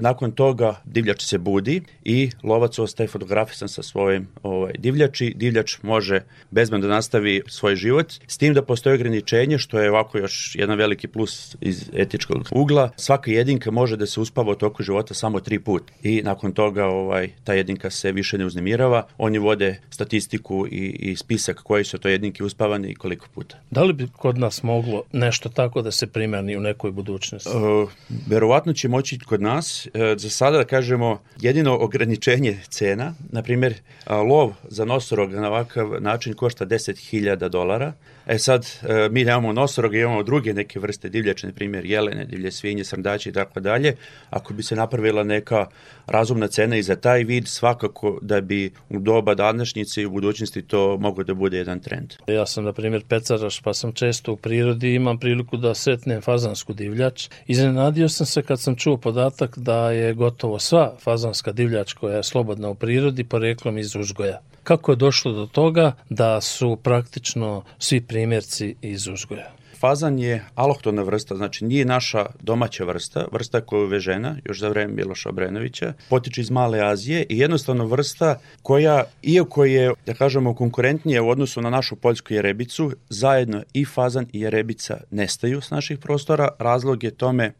[0.00, 5.32] nakon toga divljač se budi i lovac ostaje fotografisan sa svojim ovaj, divljači.
[5.36, 6.20] Divljač može
[6.50, 10.78] bezbedno da nastavi svoj život, s tim da postoje ograničenje, što je ovako još jedan
[10.78, 12.90] veliki plus iz etičkog ugla.
[12.96, 16.86] Svaka jedinka može da se uspava u toku života samo tri put i nakon toga
[16.86, 19.06] ovaj, ta jedinka se više ne uznemirava.
[19.18, 23.56] Oni vode statistiku i, i spisak koji su to jedinke uspavane i koliko puta.
[23.70, 27.50] Da li bi kod nas moglo nešto tako da se primeni u nekoj budućnosti?
[27.56, 27.90] Uh,
[28.26, 33.42] verovatno će moći kod nas nas e, za sada da kažemo jedino ograničenje cena, na
[33.42, 33.74] primjer
[34.10, 37.92] lov za nosoroga na ovakav način košta 10.000 dolara,
[38.26, 42.50] E sad, e, mi nemamo nosoroga, imamo druge neke vrste divljače, na primjer jelene, divlje
[42.52, 43.96] svinje, srndaće i tako dalje.
[44.30, 45.66] Ako bi se napravila neka
[46.06, 50.62] razumna cena i za taj vid, svakako da bi u doba današnjice i u budućnosti
[50.62, 52.14] to moglo da bude jedan trend.
[52.26, 56.72] Ja sam, na primjer, pecaraš, pa sam često u prirodi imam priliku da setnem fazansku
[56.72, 57.28] divljač.
[57.46, 62.22] Iznenadio sam se kad sam čuo podatak da je gotovo sva fazanska divljač koja je
[62.22, 64.40] slobodna u prirodi poreklom iz Užgoja.
[64.62, 69.50] Kako je došlo do toga da su praktično svi primjerci iz uzgoja?
[69.80, 74.68] Fazan je alohtona vrsta, znači nije naša domaća vrsta, vrsta koja je uvežena još za
[74.68, 80.54] vreme Miloša Obrenovića, potiče iz Male Azije i jednostavno vrsta koja, iako je, da kažemo,
[80.54, 85.98] konkurentnija u odnosu na našu poljsku jerebicu, zajedno i fazan i jerebica nestaju s naših
[85.98, 86.48] prostora.
[86.58, 87.52] Razlog je tome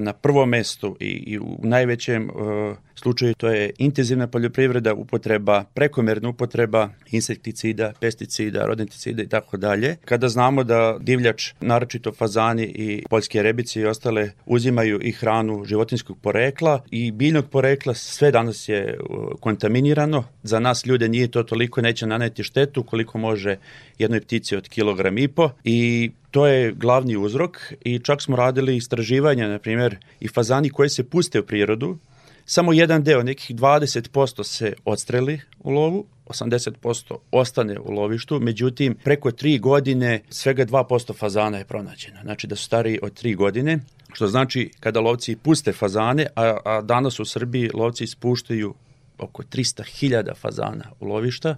[0.00, 6.28] na prvom mestu i, i u najvećem uh, slučaju to je intenzivna poljoprivreda, upotreba, prekomerna
[6.28, 9.96] upotreba insekticida, pesticida, rodenticida i tako dalje.
[10.04, 16.18] Kada znamo da divljač, naročito fazani i poljske rebice i ostale uzimaju i hranu životinskog
[16.18, 18.98] porekla i biljnog porekla, sve danas je
[19.40, 20.24] kontaminirano.
[20.42, 23.56] Za nas ljude nije to toliko, neće naneti štetu koliko može
[23.98, 28.76] jednoj ptici od kilogram i po i to je glavni uzrok i čak smo radili
[28.76, 31.98] istraživanja, na primjer, i fazani koji se puste u prirodu,
[32.44, 39.30] samo jedan deo, nekih 20% se odstreli u lovu, 80% ostane u lovištu, međutim preko
[39.30, 42.20] 3 godine svega 2% fazana je pronađeno.
[42.22, 43.78] Znači da su stariji od 3 godine,
[44.12, 48.74] što znači kada lovci puste fazane, a, a danas u Srbiji lovci ispuštaju
[49.18, 51.56] oko 300.000 fazana u lovišta,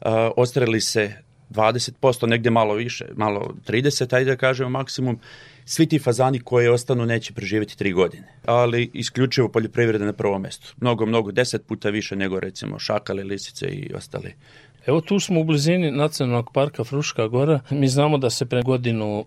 [0.00, 1.12] a, ostreli se
[1.52, 5.18] 20%, negde malo više, malo 30, ajde da kažemo maksimum,
[5.64, 8.28] svi ti fazani koji ostanu neće preživeti tri godine.
[8.44, 10.74] Ali isključivo poljoprivreda na prvom mestu.
[10.80, 14.34] Mnogo, mnogo, deset puta više nego recimo šakale, lisice i ostali
[14.86, 17.60] Evo tu smo u blizini nacionalnog parka Fruška gora.
[17.70, 19.24] Mi znamo da se pre godinu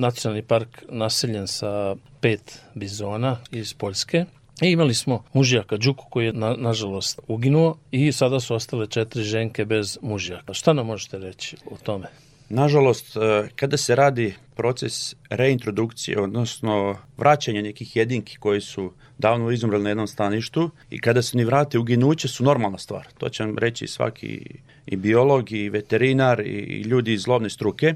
[0.00, 4.24] nacionalni park naseljen sa pet bizona iz Poljske.
[4.62, 9.22] I imali smo mužijaka Đuku koji je na, nažalost uginuo i sada su ostale četiri
[9.22, 10.54] ženke bez mužijaka.
[10.54, 12.06] Šta nam možete reći o tome?
[12.48, 19.82] Nažalost, e, kada se radi proces reintrodukcije, odnosno vraćanja nekih jedinki koji su davno izumrali
[19.82, 23.06] na jednom staništu i kada se ni vrate uginuće su normalna stvar.
[23.18, 24.46] To će vam reći svaki
[24.86, 27.94] i biolog i veterinar i ljudi iz lovne struke.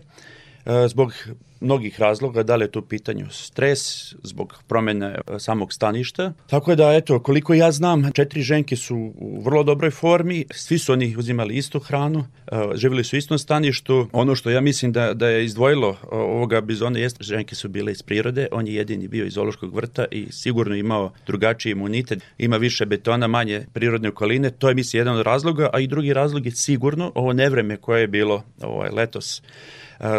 [0.66, 1.12] E, zbog
[1.60, 6.32] mnogih razloga, da li je to u pitanju stres, zbog promene e, samog staništa.
[6.46, 10.92] Tako da, eto, koliko ja znam, četiri ženke su u vrlo dobroj formi, svi su
[10.92, 14.08] oni uzimali istu hranu, e, živjeli su u istom staništu.
[14.12, 18.02] Ono što ja mislim da, da je izdvojilo ovoga bizona jeste, ženke su bile iz
[18.02, 22.86] prirode, on je jedini bio iz zoološkog vrta i sigurno imao drugačiji imunitet, ima više
[22.86, 26.52] betona, manje prirodne okoline, to je mislim jedan od razloga, a i drugi razlog je
[26.52, 29.42] sigurno ovo nevreme koje je bilo ovaj, letos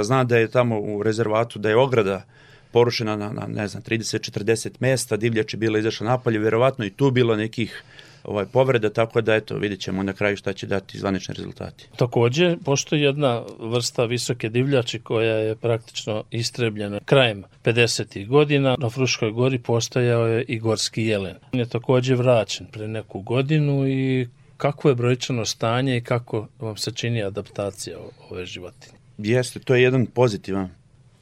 [0.02, 2.24] Zna da je tamo u rezervatu, da je ograda
[2.72, 7.12] porušena na, na ne znam, 30-40 mesta, divljač je bila izašla napolje, verovatno i tu
[7.12, 7.84] bilo nekih
[8.24, 11.88] ovaj povreda, tako da eto, vidjet ćemo na kraju šta će dati zvanični rezultati.
[11.96, 18.28] Takođe, postoji jedna vrsta visoke divljači koja je praktično istrebljena krajem 50.
[18.28, 18.76] godina.
[18.80, 21.36] Na Fruškoj gori postojao je i gorski jelen.
[21.54, 26.78] On je takođe vraćen pre neku godinu i kako je brojčano stanje i kako vam
[26.78, 27.98] se čini adaptacija
[28.30, 28.97] ove životinje?
[29.18, 30.70] Jeste, to je jedan pozitivan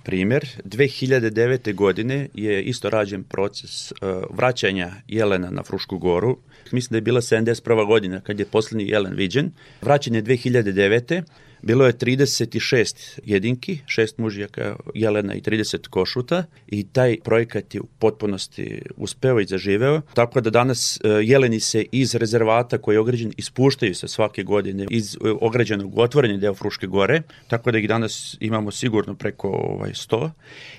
[0.03, 0.47] primjer.
[0.63, 1.73] 2009.
[1.73, 3.97] godine je isto rađen proces uh,
[4.29, 6.37] vraćanja jelena na Frušku goru.
[6.71, 7.87] Mislim da je bila 71.
[7.87, 9.51] godina kad je poslednji jelen viđen.
[9.81, 11.23] Vraćan je 2009.
[11.65, 17.85] bilo je 36 jedinki, šest mužjaka jelena i 30 košuta i taj projekat je u
[17.99, 23.33] potpunosti uspeo i zaživeo, tako da danas e, jeleni se iz rezervata koji je ograđen
[23.37, 28.37] ispuštaju se svake godine iz e, ograđenog otvorenja deo Fruške gore, tako da ih danas
[28.39, 30.29] imamo sigurno preko ovaj, 100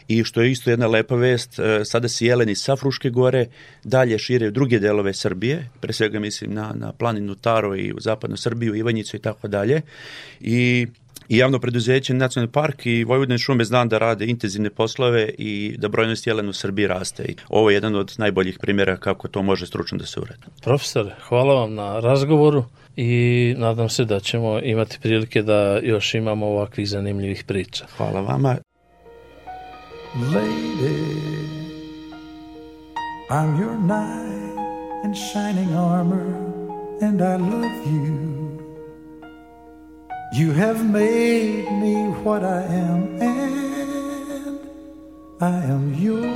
[0.08, 3.46] i što je isto jedna lepa vest, e, sada se jeleni sa Fruške gore
[3.84, 8.00] dalje šire u druge delove Srbije, pre svega mislim na, na planinu Taro i u
[8.00, 9.82] zapadnu Srbiju, Ivanjicu i tako dalje.
[10.40, 10.75] I
[11.28, 15.88] i javno preduzeće Nacionalni park i Vojvodine šume znam da rade intenzivne poslove i da
[15.88, 17.24] brojnost jelena u Srbiji raste.
[17.24, 20.42] I ovo je jedan od najboljih primjera kako to može stručno da se uredi.
[20.62, 22.64] Profesor, hvala vam na razgovoru
[22.96, 27.86] i nadam se da ćemo imati prilike da još imamo ovakvih zanimljivih priča.
[27.96, 28.56] Hvala vama.
[30.16, 30.96] Lady,
[33.30, 36.26] I'm your knight in shining armor
[37.02, 38.55] and I love you.
[40.32, 44.60] You have made me what I am, and
[45.40, 46.26] I am yours.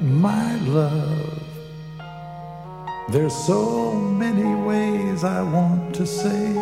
[0.00, 1.42] My love,
[3.10, 6.54] there's so many ways I want to say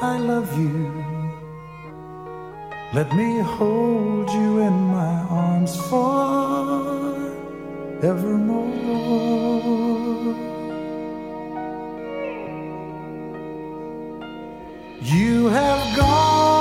[0.00, 0.92] I love you.
[2.92, 5.76] Let me hold you in my arms
[8.00, 8.68] forevermore.
[15.00, 16.57] You have gone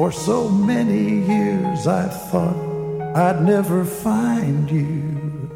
[0.00, 2.56] For so many years I thought
[3.14, 5.50] I'd never find you.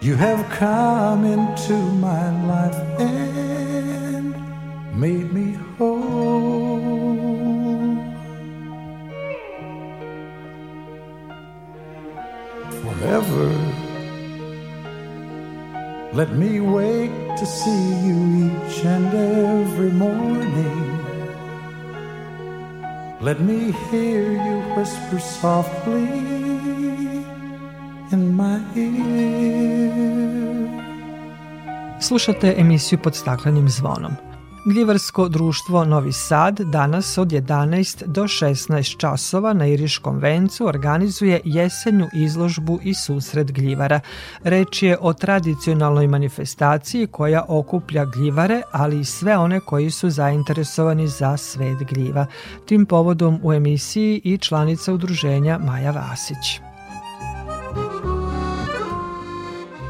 [0.00, 1.74] You have come into
[2.08, 4.36] my life and
[4.94, 6.78] made me whole.
[12.82, 13.48] Forever.
[16.12, 20.51] Let me wake to see you each and every morning.
[23.22, 26.08] Let me hear you whisper softly
[28.12, 29.92] in my ear.
[32.00, 34.12] Slušate emisiju pod staklenim zvonom.
[34.64, 42.08] Gljivarsko društvo Novi Sad danas od 11 do 16 časova na Iriškom vencu organizuje jesenju
[42.14, 44.00] izložbu i susret gljivara.
[44.44, 51.08] Reč je o tradicionalnoj manifestaciji koja okuplja gljivare, ali i sve one koji su zainteresovani
[51.08, 52.26] za svet gljiva.
[52.66, 56.71] Tim povodom u emisiji i članica udruženja Maja Vasić.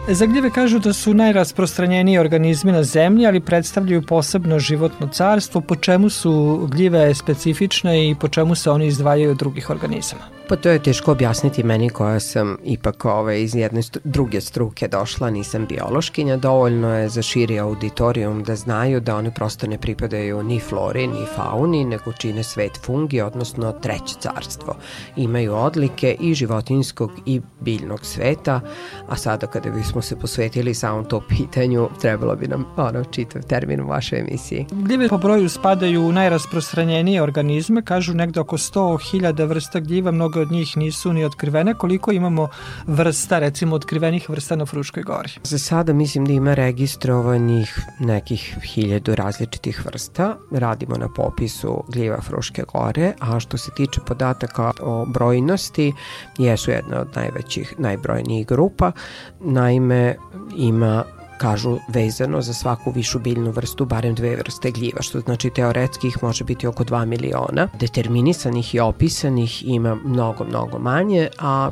[0.08, 5.60] Za gljive kažu da su najrasprostranjeniji organizmi na zemlji, ali predstavljaju posebno životno carstvo.
[5.60, 10.22] Po čemu su gljive specifične i po čemu se oni izdvajaju od drugih organizama?
[10.52, 14.40] Pa to je teško objasniti meni koja sam ipak ove, ovaj, iz jedne stru, druge
[14.40, 19.78] struke došla, nisam biološkinja, dovoljno je za širi auditorijum da znaju da one prosto ne
[19.78, 24.76] pripadaju ni flori ni fauni, nego čine svet fungi, odnosno treće carstvo.
[25.16, 28.60] Imaju odlike i životinskog i biljnog sveta,
[29.08, 33.80] a sada kada bismo se posvetili samom to pitanju, trebalo bi nam ono čitav termin
[33.80, 34.66] u vašoj emisiji.
[34.70, 40.52] Gljive po broju spadaju u najrasprostranjenije organizme, kažu negde oko 100.000 vrsta gljiva, mnogo od
[40.52, 41.74] njih nisu ni otkrivene.
[41.74, 42.48] Koliko imamo
[42.86, 45.30] vrsta, recimo otkrivenih vrsta na Fruškoj gori?
[45.42, 50.36] Za sada mislim da ima registrovanih nekih hiljadu različitih vrsta.
[50.50, 55.92] Radimo na popisu gljiva Fruške gore, a što se tiče podataka o brojnosti,
[56.38, 58.92] jesu jedna od najvećih, najbrojnijih grupa.
[59.40, 60.16] Naime,
[60.56, 61.04] ima
[61.38, 66.18] kažu vezano za svaku višu biljnu vrstu barem dve vrste gljiva, što znači teoretski ih
[66.22, 67.68] može biti oko 2 miliona.
[67.80, 71.70] Determinisanih i opisanih ima mnogo, mnogo manje, a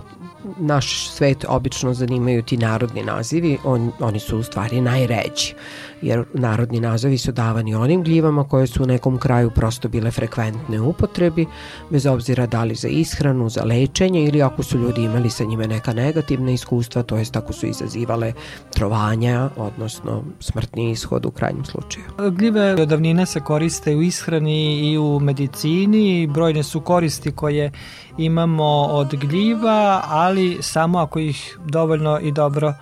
[0.58, 5.54] naš svet obično zanimaju ti narodni nazivi, on, oni su u stvari najređi
[6.02, 10.80] jer narodni nazovi su davani onim gljivama koje su u nekom kraju prosto bile frekventne
[10.80, 11.46] upotrebi,
[11.90, 15.66] bez obzira da li za ishranu, za lečenje ili ako su ljudi imali sa njime
[15.66, 18.32] neka negativna iskustva, to jest ako su izazivale
[18.70, 22.04] trovanja, odnosno smrtni ishod u krajnjem slučaju.
[22.30, 27.72] Gljive od davnina se koriste u ishrani i u medicini, brojne su koristi koje
[28.18, 32.74] imamo od gljiva, ali samo ako ih dovoljno i dobro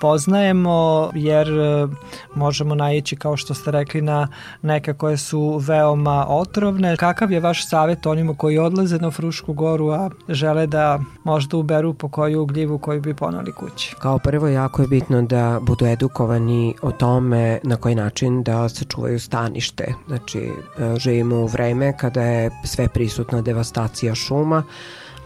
[0.00, 1.86] poznajemo jer e,
[2.34, 4.28] možemo najeći kao što ste rekli na
[4.62, 6.96] neke koje su veoma otrovne.
[6.96, 11.94] Kakav je vaš savet onima koji odlaze na Frušku goru, a žele da možda uberu
[11.94, 13.94] po koju gljivu koju bi ponali kući?
[13.98, 19.20] Kao prvo jako je bitno da budu edukovani o tome na koji način da sačuvaju
[19.20, 19.94] stanište.
[20.06, 20.50] Znači, e,
[20.98, 24.62] živimo u vreme kada je sve prisutna devastacija šuma,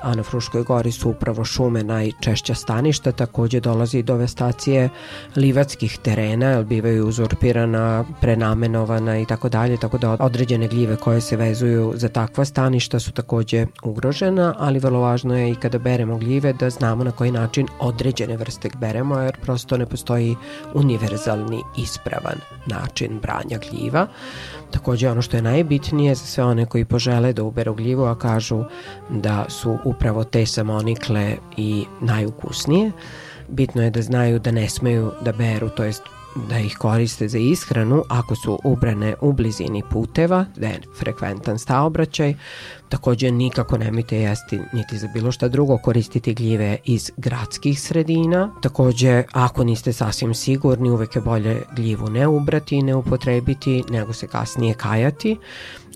[0.04, 4.88] a na Fruškoj gori su upravo šume najčešća staništa, takođe dolazi do vestacije
[5.36, 11.36] livatskih terena, jer bivaju uzurpirana, prenamenovana i tako dalje, tako da određene gljive koje se
[11.36, 16.52] vezuju za takva staništa su takođe ugrožena, ali vrlo važno je i kada beremo gljive
[16.52, 20.36] da znamo na koji način određene vrste beremo, jer prosto ne postoji
[20.74, 24.06] univerzalni ispravan način branja gljiva.
[24.70, 28.64] Takođe ono što je najbitnije za sve one koji požele da uberu gljivu, a kažu
[29.10, 32.92] da su upravo te samonikle i najukusnije,
[33.48, 36.02] bitno je da znaju da ne smeju da beru, to jest
[36.48, 42.34] da ih koriste za ishranu ako su ubrane u blizini puteva, da je frekventan staobraćaj,
[42.88, 48.50] takođe nikako nemojte jesti niti za bilo šta drugo koristiti gljive iz gradskih sredina.
[48.62, 54.12] Takođe, ako niste sasvim sigurni, uvek je bolje gljivu ne ubrati i ne upotrebiti, nego
[54.12, 55.36] se kasnije kajati.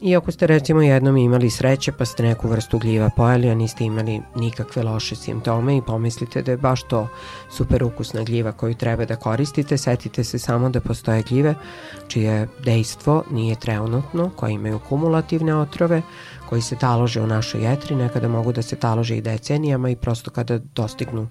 [0.02, 3.84] I ako ste recimo jednom imali sreće pa ste neku vrstu gljiva pojeli, a niste
[3.84, 7.08] imali nikakve loše simptome i pomislite da je baš to
[7.50, 11.54] super ukusna gljiva koju treba da koristite, setite se samo da postoje gljive
[12.08, 16.02] čije dejstvo nije trenutno, koje imaju kumulativne otrove,
[16.48, 20.30] koji se talože u našoj jetri, nekada mogu da se talože i decenijama i prosto
[20.30, 21.28] kada dostignu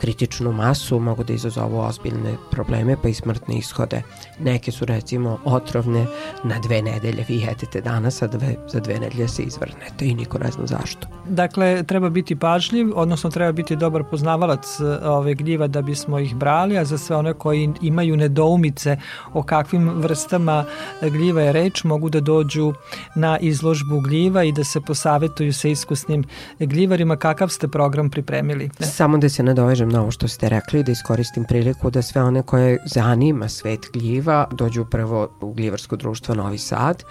[0.00, 4.02] kritičnu masu mogu da izazovu ozbiljne probleme pa i smrtne ishode.
[4.38, 6.06] Neke su recimo otrovne
[6.44, 10.38] na dve nedelje, vi jedete danas, a dve, za dve nedelje se izvrnete i niko
[10.38, 11.06] ne zna zašto.
[11.28, 16.34] Dakle, treba biti pažljiv, odnosno treba biti dobar poznavalac e, ove gljiva da bismo ih
[16.34, 18.96] brali, a za sve one koji imaju nedoumice
[19.32, 20.64] o kakvim vrstama
[21.02, 22.72] gljiva je reč, mogu da dođu
[23.14, 26.24] na izložbu gljiva i da se posavetuju sa iskusnim
[26.58, 27.16] gljivarima.
[27.16, 28.70] Kakav ste program pripremili?
[28.80, 28.86] Ne?
[28.86, 32.42] Samo da se nadovežem na ovo što ste rekli, da iskoristim priliku da sve one
[32.42, 37.02] koje zanima svet gljiva dođu prvo u gljivarsko društvo Novi Sad.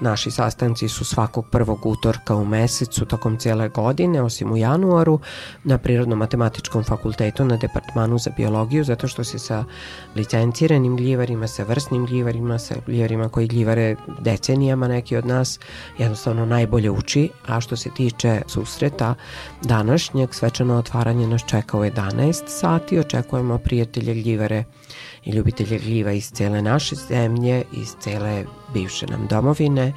[0.00, 5.20] Naši sastanci su svakog prvog utorka u mesecu tokom cijele godine, osim u januaru,
[5.64, 9.64] na Prirodno-matematičkom fakultetu na Departmanu za biologiju, zato što se sa
[10.16, 15.58] licenciranim gljivarima, sa vrsnim gljivarima, sa gljivarima koji gljivare decenijama neki od nas,
[15.98, 19.14] jednostavno najbolje uči, a što se tiče susreta
[19.62, 24.64] današnjeg, svečano otvaranje nas čeka u 11 sati, očekujemo prijatelje gljivare
[25.24, 29.92] i ljubitelje gljiva iz cele naše zemlje, iz cele bivše nam domovine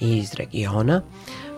[0.00, 1.02] i iz regiona.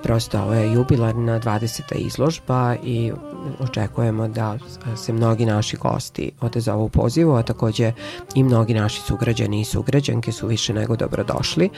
[0.03, 1.95] Prosto ovo je jubilarna 20.
[1.95, 3.13] izložba i
[3.61, 4.59] očekujemo da
[4.97, 7.93] se mnogi naši gosti odezovu u pozivu, a takođe
[8.35, 11.71] i mnogi naši sugrađani i sugrađanke su više nego dobrodošli.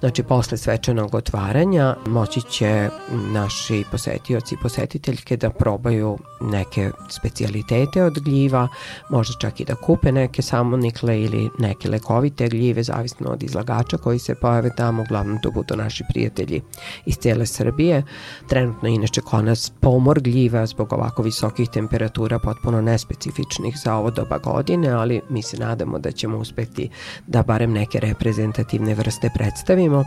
[0.00, 8.18] Znači, posle svečanog otvaranja moći će naši posetioci i posetiteljke da probaju neke specialitete od
[8.18, 8.68] gljiva,
[9.10, 14.18] možda čak i da kupe neke samonikle ili neke lekovite gljive, zavisno od izlagača koji
[14.18, 16.62] se pojave tamo, uglavnom to budu naši prijatelji
[17.06, 18.02] iz cele Srbije.
[18.48, 24.38] Trenutno inače kod nas pomor gljiva zbog ovako visokih temperatura potpuno nespecifičnih za ovo doba
[24.38, 26.90] godine, ali mi se nadamo da ćemo uspeti
[27.26, 30.04] da barem neke reprezentativne vrste predstavimo.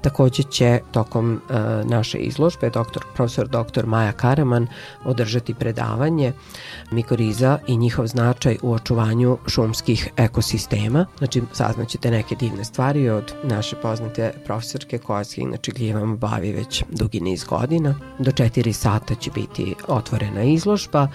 [0.00, 4.66] Takođe će tokom uh, naše izložbe doktor, profesor doktor Maja Karaman
[5.04, 6.32] održati predavanje
[6.90, 11.06] mikoriza i njihov značaj u očuvanju šumskih ekosistema.
[11.18, 16.84] Znači, saznaćete neke divne stvari od naše poznate profesorke koja se inače gljivama bavi već
[16.94, 17.94] dugi niz godina.
[18.18, 21.08] Do 4 sata će biti otvorena izložba,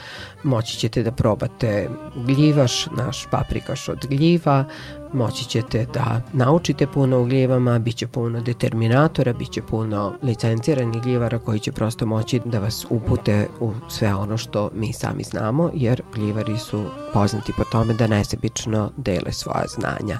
[0.43, 4.65] moći ćete da probate gljivaš, naš paprikaš od gljiva,
[5.14, 11.01] moći ćete da naučite puno u gljivama, bit će puno determinatora, bit će puno licenciranih
[11.01, 15.72] gljivara koji će prosto moći da vas upute u sve ono što mi sami znamo,
[15.74, 20.20] jer gljivari su poznati po tome da nesebično dele svoja znanja.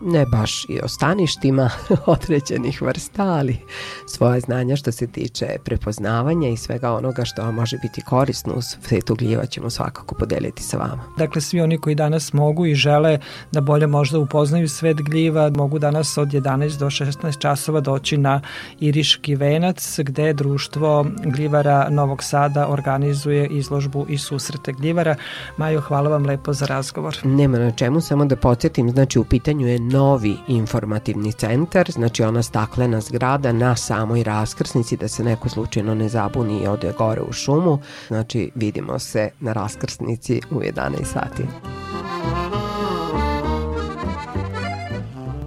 [0.00, 1.70] Ne baš i o staništima
[2.06, 3.58] određenih vrsta, ali
[4.06, 8.62] svoje znanja što se tiče prepoznavanja i svega onoga što vam može biti korisno u
[8.62, 11.04] svetu gljiva ćemo svakako podeliti sa vama.
[11.18, 13.18] Dakle, svi oni koji danas mogu i žele
[13.52, 18.40] da bolje možda upoznaju svet gljiva mogu danas od 11 do 16 časova doći na
[18.80, 25.16] Iriški venac gde društvo gljivara Novog Sada organizuje izložbu i susrete gljivara.
[25.56, 27.18] Majo, hvala vam lepo za razgovor.
[27.24, 32.42] Nema na čemu, samo da podsjetim, znači u pitanju je novi informativni centar, znači ona
[32.42, 37.32] staklena zgrada na samoj raskrsnici da se neko slučajno ne zabuni i ode gore u
[37.32, 37.78] šumu.
[38.08, 41.42] Znači vidimo se na raskrsnici u 11 sati.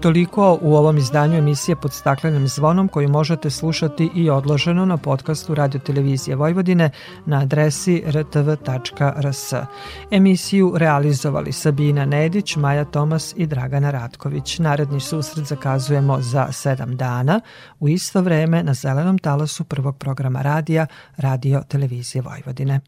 [0.03, 5.55] Toliko u ovom izdanju emisije pod staklenim zvonom koju možete slušati i odloženo na podcastu
[5.55, 6.89] Radio Televizije Vojvodine
[7.25, 9.53] na adresi rtv.rs.
[10.11, 14.59] Emisiju realizovali Sabina Nedić, Maja Tomas i Dragana Ratković.
[14.59, 17.41] Naredni susret zakazujemo za sedam dana
[17.79, 20.87] u isto vreme na zelenom talasu prvog programa radija
[21.17, 22.81] Radio Televizije Vojvodine.